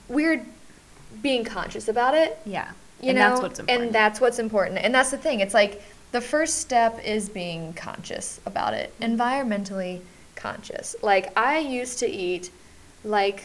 we're 0.08 0.44
being 1.22 1.44
conscious 1.44 1.88
about 1.88 2.14
it. 2.14 2.38
Yeah. 2.44 2.70
You 3.00 3.10
and 3.10 3.18
know, 3.18 3.28
that's 3.30 3.42
what's 3.42 3.58
important. 3.60 3.86
and 3.86 3.94
that's 3.94 4.20
what's 4.20 4.38
important. 4.38 4.78
And 4.78 4.94
that's 4.94 5.10
the 5.10 5.18
thing. 5.18 5.40
It's 5.40 5.54
like 5.54 5.82
the 6.12 6.20
first 6.20 6.58
step 6.58 7.00
is 7.04 7.28
being 7.28 7.72
conscious 7.74 8.40
about 8.44 8.74
it, 8.74 8.92
environmentally 9.00 10.00
conscious. 10.36 10.94
Like 11.02 11.36
I 11.38 11.58
used 11.58 11.98
to 12.00 12.08
eat, 12.10 12.50
like 13.04 13.44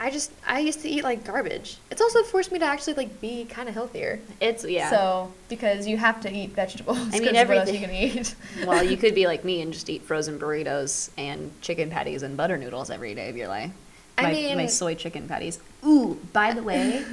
I 0.00 0.10
just 0.10 0.32
I 0.46 0.58
used 0.58 0.80
to 0.82 0.88
eat 0.88 1.04
like 1.04 1.24
garbage. 1.24 1.78
It's 1.90 2.00
also 2.00 2.22
forced 2.24 2.50
me 2.50 2.58
to 2.58 2.64
actually 2.64 2.94
like 2.94 3.20
be 3.20 3.44
kind 3.44 3.68
of 3.68 3.74
healthier. 3.74 4.20
it's 4.40 4.64
yeah. 4.64 4.90
So 4.90 5.32
because 5.48 5.86
you 5.86 5.96
have 5.96 6.20
to 6.22 6.32
eat 6.32 6.50
vegetables. 6.50 6.98
I 7.14 7.18
mean, 7.20 7.36
else 7.36 7.72
you 7.72 7.78
can 7.78 7.90
eat. 7.90 8.34
well, 8.66 8.82
you 8.82 8.96
could 8.96 9.14
be 9.14 9.26
like 9.26 9.44
me 9.50 9.62
and 9.62 9.72
just 9.72 9.88
eat 9.88 10.02
frozen 10.02 10.38
burritos 10.38 11.10
and 11.16 11.50
chicken 11.60 11.90
patties 11.90 12.22
and 12.22 12.36
butter 12.36 12.58
noodles 12.58 12.90
every 12.90 13.14
day 13.14 13.28
of 13.30 13.36
your 13.36 13.48
life. 13.48 13.70
I 14.18 14.22
my, 14.22 14.32
mean- 14.32 14.56
my 14.56 14.66
soy 14.66 14.94
chicken 14.94 15.28
patties. 15.28 15.60
Ooh, 15.86 16.20
by 16.32 16.52
the 16.52 16.62
way, 16.62 17.04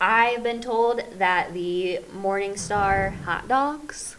I've 0.00 0.42
been 0.42 0.60
told 0.60 1.02
that 1.18 1.54
the 1.54 2.00
Morningstar 2.14 3.22
hot 3.22 3.48
dogs 3.48 4.16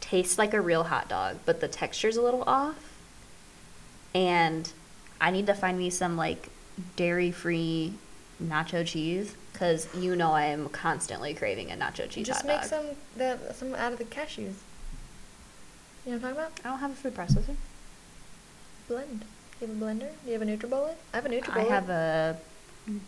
taste 0.00 0.38
like 0.38 0.54
a 0.54 0.60
real 0.60 0.84
hot 0.84 1.08
dog, 1.08 1.38
but 1.44 1.60
the 1.60 1.68
texture's 1.68 2.16
a 2.16 2.22
little 2.22 2.42
off. 2.46 2.76
And 4.14 4.72
I 5.20 5.30
need 5.30 5.46
to 5.46 5.54
find 5.54 5.78
me 5.78 5.90
some 5.90 6.16
like 6.16 6.48
dairy-free 6.96 7.92
nacho 8.42 8.86
cheese 8.86 9.34
because 9.52 9.88
you 9.94 10.14
know 10.14 10.32
I 10.32 10.46
am 10.46 10.68
constantly 10.68 11.32
craving 11.32 11.70
a 11.70 11.74
nacho 11.76 12.08
cheese 12.08 12.26
just 12.26 12.42
hot 12.42 12.46
make 12.46 12.60
dog. 12.62 12.68
some 12.68 12.86
the 13.16 13.38
some 13.54 13.74
out 13.74 13.92
of 13.92 13.98
the 13.98 14.04
cashews. 14.04 14.54
You 16.04 16.12
know 16.12 16.12
what 16.12 16.14
I'm 16.14 16.20
talking 16.20 16.36
about? 16.36 16.52
I 16.64 16.68
don't 16.68 16.78
have 16.78 16.90
a 16.92 16.94
food 16.94 17.14
processor. 17.14 17.56
Blend. 18.88 19.24
Do 19.58 19.66
you 19.66 19.72
have 19.72 19.82
a 19.82 19.84
blender? 19.84 20.10
Do 20.24 20.30
you 20.30 20.38
have 20.38 20.42
a 20.42 20.44
NutriBullet? 20.44 20.94
I 21.12 21.16
have 21.16 21.26
a 21.26 21.28
NutriBullet. 21.30 21.56
I 21.56 21.62
have 21.62 21.88
a 21.88 22.36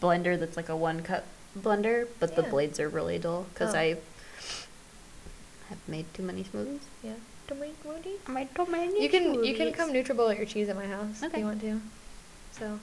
blender 0.01 0.39
that's 0.39 0.57
like 0.57 0.69
a 0.69 0.77
one 0.77 1.03
cup 1.03 1.25
blender, 1.59 2.09
but 2.19 2.35
the 2.37 2.43
blades 2.43 2.81
are 2.81 2.89
really 2.89 3.19
dull 3.19 3.47
because 3.53 3.75
Oh. 3.75 3.79
I 3.79 3.97
have 5.69 5.79
made 5.87 6.13
too 6.15 6.23
many 6.23 6.45
smoothies. 6.45 6.81
Yeah. 7.03 7.13
Tomato 7.47 7.73
smoothie? 7.85 8.17
I 8.27 8.33
made 8.33 8.55
too 8.55 8.67
many 8.67 9.03
You 9.03 9.09
can 9.09 9.45
you 9.45 9.55
can 9.55 9.73
come 9.73 9.93
NutriBullet 9.93 10.37
your 10.37 10.47
cheese 10.47 10.69
at 10.69 10.77
my 10.77 10.87
house 10.87 11.23
if 11.23 11.37
you 11.37 11.45
want 11.45 11.61
to. 11.61 11.81
So, 12.53 12.81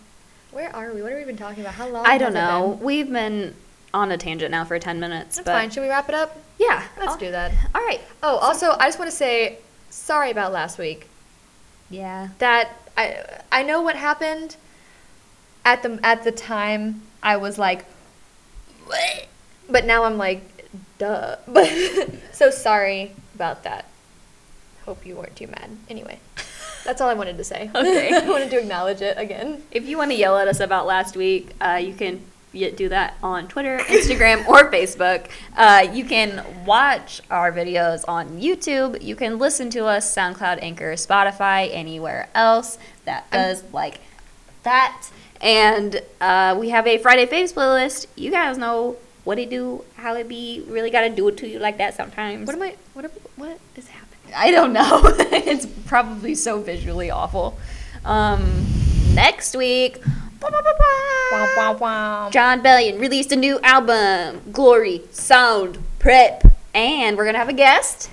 where 0.51 0.73
are 0.75 0.93
we? 0.93 1.01
What 1.01 1.11
have 1.11 1.19
we 1.19 1.25
been 1.25 1.37
talking 1.37 1.61
about? 1.61 1.73
How 1.75 1.87
long? 1.87 2.05
I 2.05 2.17
don't 2.17 2.33
know. 2.33 2.79
We've 2.81 3.11
been 3.11 3.55
on 3.93 4.11
a 4.11 4.17
tangent 4.17 4.51
now 4.51 4.65
for 4.65 4.77
10 4.79 4.99
minutes. 4.99 5.37
That's 5.37 5.45
but 5.45 5.53
fine. 5.53 5.69
Should 5.69 5.81
we 5.83 5.89
wrap 5.89 6.09
it 6.09 6.15
up? 6.15 6.37
Yeah. 6.59 6.83
Let's 6.97 7.13
I'll- 7.13 7.17
do 7.17 7.31
that. 7.31 7.51
All 7.73 7.81
right. 7.81 8.01
Oh, 8.23 8.37
also, 8.37 8.71
I 8.79 8.87
just 8.87 8.99
want 8.99 9.09
to 9.11 9.15
say 9.15 9.59
sorry 9.89 10.31
about 10.31 10.51
last 10.51 10.77
week. 10.77 11.07
Yeah. 11.89 12.29
That 12.39 12.71
I 12.97 13.23
I 13.51 13.63
know 13.63 13.81
what 13.81 13.95
happened. 13.95 14.55
At 15.63 15.81
the 15.81 15.99
at 16.03 16.23
the 16.23 16.31
time, 16.31 17.01
I 17.23 17.37
was 17.37 17.57
like, 17.57 17.85
what? 18.85 19.27
But 19.69 19.85
now 19.85 20.03
I'm 20.03 20.17
like, 20.17 20.41
duh. 20.97 21.37
But 21.47 21.67
so 22.31 22.49
sorry 22.51 23.13
about 23.33 23.63
that. 23.63 23.85
Hope 24.85 25.05
you 25.05 25.15
weren't 25.15 25.35
too 25.35 25.47
mad. 25.47 25.71
Anyway, 25.89 26.19
that's 26.85 27.01
all 27.01 27.09
I 27.09 27.13
wanted 27.15 27.37
to 27.37 27.43
say. 27.43 27.69
Okay. 27.75 28.13
I 28.13 28.29
wanted 28.29 28.49
to 28.51 28.59
acknowledge 28.59 29.01
it 29.01 29.17
again. 29.17 29.63
If 29.71 29.85
you 29.85 29.97
want 29.97 30.11
to 30.11 30.17
yell 30.17 30.37
at 30.37 30.47
us 30.47 30.59
about 30.59 30.85
last 30.85 31.17
week, 31.17 31.51
uh, 31.59 31.79
you 31.83 31.93
can 31.93 32.21
do 32.53 32.87
that 32.87 33.15
on 33.21 33.49
Twitter, 33.49 33.79
Instagram, 33.79 34.47
or 34.47 34.71
Facebook. 34.71 35.27
Uh, 35.57 35.85
you 35.91 36.05
can 36.05 36.41
watch 36.65 37.21
our 37.29 37.51
videos 37.51 38.05
on 38.07 38.39
YouTube. 38.39 39.01
You 39.01 39.15
can 39.17 39.37
listen 39.39 39.69
to 39.71 39.83
us 39.85 40.15
SoundCloud, 40.15 40.59
Anchor, 40.61 40.93
Spotify, 40.93 41.69
anywhere 41.73 42.29
else 42.33 42.77
that 43.03 43.25
I'm- 43.33 43.41
does 43.49 43.63
like 43.73 43.99
that. 44.63 45.09
And 45.41 46.01
uh, 46.21 46.55
we 46.57 46.69
have 46.69 46.87
a 46.87 46.97
Friday 46.97 47.25
Faves 47.25 47.53
playlist. 47.53 48.05
You 48.15 48.31
guys 48.31 48.57
know 48.57 48.95
what 49.25 49.37
it 49.37 49.49
do, 49.49 49.83
how 49.97 50.15
it 50.15 50.29
be. 50.29 50.63
Really 50.67 50.89
got 50.89 51.01
to 51.01 51.09
do 51.09 51.27
it 51.27 51.35
to 51.37 51.47
you 51.47 51.59
like 51.59 51.77
that 51.79 51.93
sometimes. 51.93 52.47
What 52.47 52.55
am 52.55 52.61
I? 52.61 52.75
What? 52.93 53.03
Am, 53.05 53.11
what 53.35 53.59
is 53.75 53.89
happening? 53.89 53.94
I 54.35 54.51
don't 54.51 54.73
know. 54.73 55.01
it's 55.19 55.65
probably 55.65 56.35
so 56.35 56.59
visually 56.59 57.09
awful. 57.09 57.57
Um, 58.03 58.65
next 59.13 59.55
week, 59.55 60.01
Wow, 61.31 61.49
wow, 61.57 61.73
wow. 61.73 62.29
Jon 62.29 62.61
Bellion 62.61 62.99
released 62.99 63.31
a 63.31 63.35
new 63.35 63.59
album, 63.61 64.41
Glory 64.51 65.01
Sound 65.11 65.79
Prep, 65.97 66.43
and 66.73 67.17
we're 67.17 67.25
gonna 67.25 67.39
have 67.39 67.49
a 67.49 67.53
guest. 67.53 68.11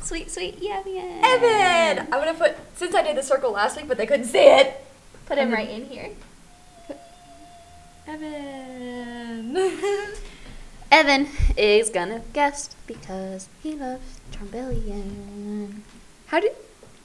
Sweet, 0.00 0.30
sweet, 0.30 0.58
yeah, 0.60 0.82
yeah. 0.86 1.20
Evan! 1.24 2.06
I'm 2.12 2.20
gonna 2.20 2.34
put 2.34 2.56
since 2.76 2.94
I 2.94 3.02
did 3.02 3.16
the 3.16 3.22
circle 3.22 3.50
last 3.50 3.76
week, 3.76 3.88
but 3.88 3.98
they 3.98 4.06
couldn't 4.06 4.26
see 4.26 4.38
it. 4.38 4.84
Put 5.26 5.38
him 5.38 5.50
right 5.50 5.68
in 5.68 5.86
here. 5.86 6.10
Evan. 8.06 9.56
Evan 10.92 11.28
is 11.56 11.90
gonna 11.90 12.22
guest 12.32 12.76
because 12.86 13.48
he 13.60 13.74
loves 13.74 14.15
Jon 14.32 15.82
how 16.26 16.40
do, 16.40 16.50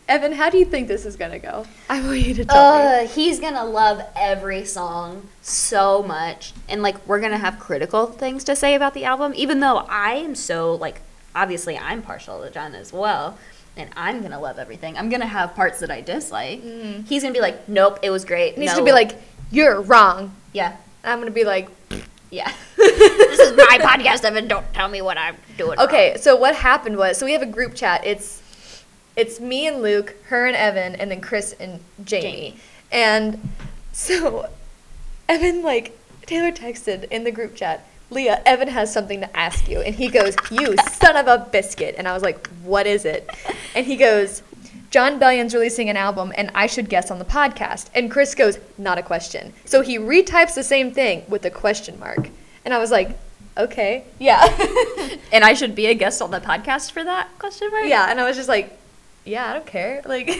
Evan? 0.07 0.31
How 0.34 0.49
do 0.49 0.57
you 0.57 0.65
think 0.65 0.88
this 0.88 1.05
is 1.05 1.15
gonna 1.15 1.39
go? 1.39 1.65
I 1.89 2.01
want 2.01 2.19
you 2.19 2.34
to 2.34 2.45
tell 2.45 2.57
Uh, 2.57 3.01
me. 3.03 3.07
he's 3.07 3.39
gonna 3.39 3.63
love 3.63 4.01
every 4.15 4.65
song 4.65 5.27
so 5.41 6.01
much, 6.03 6.53
and 6.67 6.81
like 6.81 6.95
we're 7.07 7.19
gonna 7.19 7.38
have 7.38 7.60
critical 7.60 8.07
things 8.07 8.43
to 8.45 8.55
say 8.55 8.73
about 8.75 8.93
the 8.93 9.05
album. 9.05 9.34
Even 9.36 9.60
though 9.60 9.86
I 9.89 10.15
am 10.15 10.36
so 10.36 10.75
like, 10.75 11.01
obviously 11.36 11.77
I'm 11.77 12.01
partial 12.01 12.41
to 12.41 12.49
Jon 12.49 12.73
as 12.75 12.91
well, 12.91 13.38
and 13.77 13.89
I'm 13.95 14.21
gonna 14.21 14.39
love 14.39 14.57
everything. 14.60 14.97
I'm 14.97 15.10
gonna 15.10 15.27
have 15.27 15.55
parts 15.55 15.79
that 15.79 15.91
I 15.91 16.01
dislike. 16.01 16.62
Mm. 16.63 17.07
He's 17.07 17.21
gonna 17.21 17.34
be 17.34 17.39
like, 17.41 17.69
"Nope, 17.69 17.99
it 18.01 18.10
was 18.10 18.25
great." 18.25 18.53
And 18.55 18.63
he's 18.63 18.71
no. 18.71 18.77
gonna 18.79 18.86
be 18.86 18.91
like, 18.93 19.15
"You're 19.51 19.79
wrong." 19.81 20.36
"Yeah, 20.51 20.73
And 21.03 21.13
I'm 21.13 21.19
gonna 21.19 21.31
be 21.31 21.43
like, 21.45 21.69
yeah." 22.32 22.52
this 22.76 23.39
is 23.39 23.56
my 23.56 23.78
podcast, 23.80 24.24
Evan. 24.24 24.48
Don't 24.48 24.74
tell 24.74 24.88
me 24.88 25.04
what 25.04 25.17
I'm 25.17 25.36
doing. 25.58 25.78
wrong." 25.78 25.88
Okay, 25.88 26.17
so 26.17 26.36
what 26.36 26.56
happened 26.56 26.98
was, 26.98 27.17
so 27.17 27.26
we 27.26 27.34
have 27.34 27.44
a 27.44 27.46
group 27.46 27.76
chat. 27.76 28.06
It's 28.06 28.41
it's 29.15 29.39
me 29.39 29.67
and 29.67 29.82
Luke, 29.82 30.15
her 30.28 30.48
and 30.48 30.56
Evan, 30.56 30.96
and 30.96 31.12
then 31.12 31.22
Chris 31.22 31.54
and 31.60 31.80
Jamie. 32.04 32.22
Jamie. 32.24 32.56
And 32.91 33.50
so 33.91 34.50
Evan, 35.28 35.63
like, 35.63 35.98
Taylor 36.26 36.52
texted 36.52 37.10
in 37.10 37.24
the 37.24 37.32
group 37.32 37.56
chat, 37.56 37.86
Leah, 38.10 38.41
Evan 38.46 38.67
has 38.67 38.91
something 38.91 39.22
to 39.22 39.38
ask 39.38 39.67
you. 39.70 39.80
And 39.80 39.96
he 39.96 40.10
goes, 40.10 40.36
You 40.50 40.76
son 40.91 41.15
of 41.15 41.28
a 41.28 41.48
biscuit. 41.52 41.96
And 41.98 42.08
I 42.08 42.13
was 42.13 42.24
like, 42.24 42.48
What 42.63 42.88
is 42.88 43.06
it? 43.06 43.30
And 43.76 43.86
he 43.86 43.96
goes, 43.96 44.44
Jon 44.91 45.17
Bellion's 45.19 45.54
releasing 45.54 45.89
an 45.89 45.97
album 45.97 46.32
and 46.36 46.51
I 46.54 46.67
should 46.67 46.89
guess 46.89 47.10
on 47.10 47.17
the 47.17 47.25
podcast. 47.25 47.88
And 47.95 48.12
Chris 48.12 48.36
goes, 48.36 48.60
Not 48.77 48.97
a 48.97 49.01
question. 49.04 49.54
So 49.65 49.82
he 49.82 49.97
retypes 49.97 50.54
the 50.54 50.63
same 50.63 50.91
thing 50.91 51.23
with 51.30 51.43
a 51.45 51.49
question 51.49 51.97
mark. 51.99 52.30
And 52.65 52.73
I 52.73 52.77
was 52.77 52.91
like, 52.91 53.17
Okay. 53.58 54.04
Yeah. 54.19 54.43
And 55.34 55.45
I 55.45 55.54
should 55.54 55.75
be 55.75 55.86
a 55.86 55.93
guest 55.93 56.21
on 56.21 56.32
the 56.32 56.41
podcast 56.41 56.91
for 56.91 57.04
that 57.06 57.30
question 57.39 57.71
mark? 57.71 57.86
yeah. 57.86 58.10
And 58.12 58.19
I 58.19 58.25
was 58.27 58.36
just 58.36 58.49
like, 58.49 58.77
Yeah, 59.23 59.49
I 59.49 59.54
don't 59.54 59.65
care. 59.65 60.01
Like, 60.06 60.27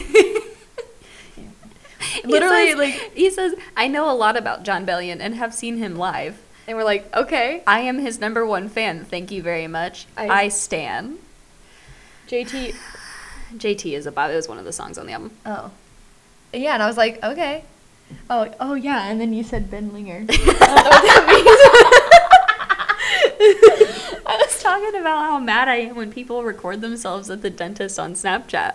He 2.14 2.26
literally, 2.26 2.68
says- 2.70 2.78
like, 2.78 3.12
he 3.14 3.30
says, 3.30 3.54
I 3.76 3.86
know 3.88 4.10
a 4.10 4.14
lot 4.14 4.36
about 4.36 4.64
Jon 4.64 4.84
Bellion 4.84 5.18
and 5.20 5.34
have 5.36 5.54
seen 5.54 5.78
him 5.78 5.96
live. 5.96 6.36
and 6.66 6.76
we're 6.76 6.84
like, 6.84 7.14
Okay. 7.16 7.62
I 7.66 7.80
am 7.80 7.98
his 8.00 8.18
number 8.20 8.44
one 8.44 8.68
fan. 8.68 9.04
Thank 9.04 9.30
you 9.30 9.40
very 9.42 9.66
much. 9.68 10.06
I- 10.16 10.28
I, 10.28 10.48
stan. 10.48 11.18
JT, 12.28 12.74
JT 13.54 13.92
is 13.92 14.06
about 14.06 14.30
it 14.30 14.36
was 14.36 14.48
one 14.48 14.58
of 14.58 14.64
the 14.64 14.72
songs 14.72 14.98
on 14.98 15.06
the 15.06 15.12
album. 15.12 15.32
Oh. 15.44 15.70
Yeah, 16.52 16.74
and 16.74 16.82
I 16.82 16.86
was 16.86 16.96
like, 16.96 17.22
okay. 17.22 17.64
Oh, 18.28 18.52
oh 18.60 18.74
yeah, 18.74 19.10
and 19.10 19.20
then 19.20 19.32
you 19.32 19.42
said 19.42 19.70
Ben 19.70 19.92
Linger. 19.92 20.26
I 20.30 20.36
don't 20.36 20.46
know 20.46 20.90
what 20.90 21.02
that 21.02 22.08
I 24.26 24.36
was 24.36 24.62
talking 24.62 25.00
about 25.00 25.24
how 25.24 25.38
mad 25.38 25.68
I 25.68 25.76
am 25.76 25.96
when 25.96 26.12
people 26.12 26.44
record 26.44 26.80
themselves 26.80 27.30
at 27.30 27.42
the 27.42 27.50
dentist 27.50 27.98
on 27.98 28.14
Snapchat. 28.14 28.74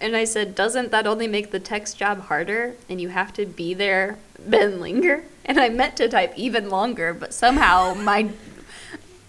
And 0.00 0.16
I 0.16 0.24
said, 0.24 0.54
doesn't 0.54 0.90
that 0.92 1.06
only 1.06 1.26
make 1.26 1.50
the 1.50 1.60
text 1.60 1.98
job 1.98 2.22
harder? 2.22 2.74
And 2.88 3.00
you 3.00 3.10
have 3.10 3.32
to 3.34 3.44
be 3.44 3.74
there, 3.74 4.18
Ben 4.38 4.80
Linger? 4.80 5.24
And 5.44 5.60
I 5.60 5.68
meant 5.68 5.96
to 5.96 6.08
type 6.08 6.32
even 6.36 6.70
longer, 6.70 7.12
but 7.12 7.34
somehow 7.34 7.94
my 7.94 8.30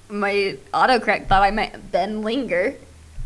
my 0.10 0.58
autocorrect 0.74 1.28
thought 1.28 1.42
I 1.42 1.52
meant 1.52 1.92
Ben 1.92 2.22
Linger. 2.22 2.76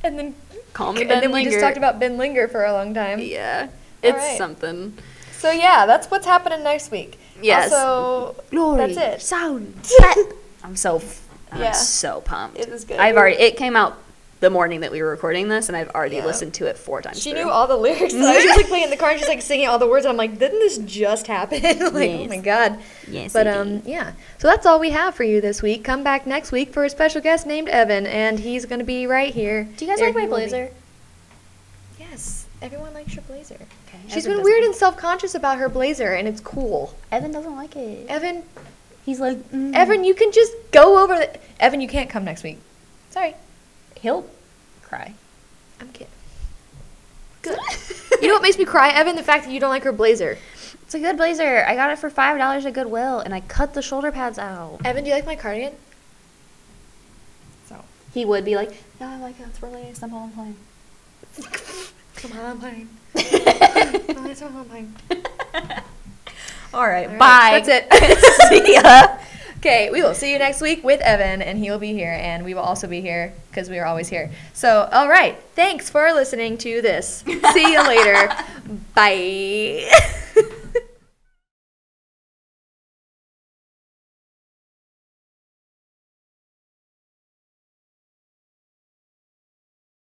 And 0.06 0.20
then, 0.20 0.36
Call 0.74 0.94
me 0.94 1.02
and 1.02 1.10
Ben 1.10 1.22
then 1.22 1.32
we 1.32 1.44
just 1.44 1.60
talked 1.60 1.78
about 1.78 2.00
Ben 2.00 2.18
Linger 2.18 2.48
for 2.48 2.64
a 2.66 2.72
long 2.74 2.94
time. 2.94 3.20
Yeah, 3.20 3.70
it's 4.02 4.18
Alright. 4.18 4.38
something. 4.38 4.98
So 5.38 5.52
yeah, 5.52 5.86
that's 5.86 6.10
what's 6.12 6.26
happening 6.26 6.64
next 6.64 6.92
week. 6.92 7.20
Yes. 7.42 7.72
Also, 7.72 8.42
Glory, 8.52 8.94
that's 8.94 9.24
it. 9.24 9.26
sound. 9.26 9.74
I'm 10.64 10.76
so, 10.76 11.02
I'm 11.52 11.62
Yeah. 11.62 11.72
so 11.74 12.22
pumped. 12.22 12.58
It 12.60 12.70
is 12.70 12.86
good. 12.86 12.98
I've 12.98 13.16
already. 13.18 13.36
It 13.42 13.58
came 13.58 13.76
out 13.76 13.98
the 14.42 14.50
morning 14.50 14.82
that 14.82 14.92
we 14.92 15.02
were 15.02 15.10
recording 15.10 15.48
this, 15.48 15.70
and 15.70 15.78
I've 15.78 15.90
already 15.92 16.18
Yeah. 16.18 16.26
listened 16.26 16.54
to 16.56 16.66
it 16.68 16.78
four 16.78 17.02
times. 17.02 17.22
She 17.22 17.32
through. 17.32 17.46
knew 17.46 17.50
all 17.50 17.68
the 17.68 17.78
lyrics. 17.78 18.14
So 18.14 18.20
I 18.26 18.34
was 18.36 18.44
just 18.44 18.58
like 18.58 18.68
playing 18.68 18.84
in 18.84 18.90
the 18.90 18.98
car 18.98 19.12
and 19.12 19.20
she's 19.20 19.30
like 19.30 19.42
singing 19.42 19.68
all 19.68 19.80
the 19.80 19.88
words. 19.88 20.06
And 20.06 20.12
I'm 20.12 20.18
like, 20.18 20.38
didn't 20.38 20.60
this 20.60 20.78
just 20.80 21.28
happen? 21.28 21.62
like, 21.94 22.10
oh 22.12 22.28
my 22.28 22.38
god. 22.38 22.78
Yes, 23.10 23.32
But 23.34 23.48
um, 23.48 23.80
did. 23.80 23.88
yeah. 23.90 24.12
So 24.38 24.48
that's 24.50 24.66
all 24.66 24.80
we 24.80 24.90
have 24.92 25.16
for 25.16 25.24
you 25.24 25.40
this 25.42 25.62
week. 25.62 25.84
Come 25.86 26.04
back 26.04 26.28
next 26.28 26.52
week 26.52 26.74
for 26.74 26.84
a 26.84 26.90
special 26.90 27.22
guest 27.22 27.48
named 27.48 27.70
Evan, 27.70 28.06
and 28.06 28.38
he's 28.40 28.66
gonna 28.66 28.84
be 28.84 29.08
right 29.08 29.34
here. 29.34 29.64
Do 29.78 29.86
you 29.86 29.92
guys 29.92 30.00
There 30.00 30.08
like 30.10 30.16
my 30.16 30.22
he 30.22 30.28
will 30.28 30.36
be. 30.38 30.42
blazer? 30.50 30.70
Yes, 32.00 32.46
everyone 32.62 32.94
likes 32.94 33.16
your 33.16 33.24
blazer. 33.24 33.56
Okay. 33.56 34.00
She's 34.10 34.26
Evan 34.26 34.38
been 34.40 34.44
weird 34.44 34.60
doesn't. 34.60 34.72
and 34.72 34.76
self-conscious 34.76 35.36
about 35.36 35.58
her 35.60 35.70
blazer, 35.70 36.14
and 36.14 36.28
it's 36.28 36.42
cool. 36.42 36.94
Evan 37.12 37.32
doesn't 37.32 37.56
like 37.56 37.76
it. 37.76 38.08
Evan, 38.10 38.44
He's 39.06 39.20
like, 39.20 39.38
mm. 39.52 39.74
Evan, 39.76 40.04
you 40.04 40.16
can 40.16 40.32
just 40.32 40.52
go 40.72 41.04
over. 41.04 41.16
The, 41.16 41.30
Evan, 41.60 41.80
you 41.80 41.88
can't 41.88 42.10
come 42.10 42.26
next 42.26 42.44
week. 42.44 42.58
Sorry, 43.12 43.36
he'll 44.06 44.24
cry. 44.84 45.16
I'm 45.82 45.90
kidding. 45.90 46.14
Good. 47.42 47.58
you 48.22 48.28
know 48.28 48.36
what 48.36 48.44
makes 48.44 48.60
me 48.60 48.66
cry, 48.66 48.92
Evan? 48.92 49.16
The 49.16 49.24
fact 49.24 49.46
that 49.46 49.52
you 49.52 49.60
don't 49.60 49.72
like 49.72 49.84
her 49.84 49.92
blazer. 49.92 50.38
It's 50.84 50.94
a 50.94 51.00
good 51.00 51.18
blazer. 51.18 51.66
I 51.66 51.74
got 51.74 51.90
it 51.90 51.98
for 51.98 52.12
five 52.12 52.38
dollars 52.38 52.68
at 52.68 52.74
Goodwill, 52.74 53.20
and 53.20 53.34
I 53.34 53.40
cut 53.42 53.74
the 53.74 53.82
shoulder 53.82 54.12
pads 54.12 54.38
out. 54.38 54.80
Evan, 54.86 55.04
do 55.04 55.10
you 55.10 55.16
like 55.16 55.26
my 55.26 55.36
cardigan? 55.36 55.74
So 57.68 57.84
he 58.14 58.26
would 58.26 58.46
be 58.46 58.56
like, 58.56 58.72
"No, 59.02 59.08
I 59.08 59.18
like 59.18 59.40
it. 59.40 59.48
It's 59.48 59.64
really 59.64 59.82
nice. 59.82 60.04
I'm 60.04 60.14
all 60.14 60.30
playing." 60.36 60.56
Come 62.18 62.40
on, 62.40 62.60
playing. 62.60 62.90
All 63.16 63.24
Come 64.36 64.58
on, 64.58 64.66
playing. 64.66 64.96
right, 65.10 65.84
All 66.76 66.88
right, 66.88 67.18
bye. 67.18 67.60
That's 67.64 67.70
it. 67.70 68.64
See 68.66 68.74
ya. 68.76 69.18
Okay, 69.66 69.90
we 69.90 70.04
will 70.04 70.14
see 70.14 70.32
you 70.32 70.38
next 70.38 70.62
week 70.62 70.84
with 70.84 71.02
Evan, 71.02 71.42
and 71.42 71.58
he'll 71.58 71.80
be 71.80 71.92
here, 71.92 72.16
and 72.22 72.46
we 72.46 72.54
will 72.54 72.62
also 72.62 72.86
be 72.86 73.02
here 73.02 73.34
because 73.50 73.68
we 73.68 73.80
are 73.80 73.86
always 73.88 74.08
here. 74.08 74.30
So, 74.54 74.88
all 74.92 75.10
right, 75.10 75.36
thanks 75.56 75.90
for 75.90 76.14
listening 76.14 76.60
to 76.60 76.84
this. 76.84 77.24
See 77.52 77.72
you 77.72 77.82
later. 77.82 78.30
Bye. 78.94 79.90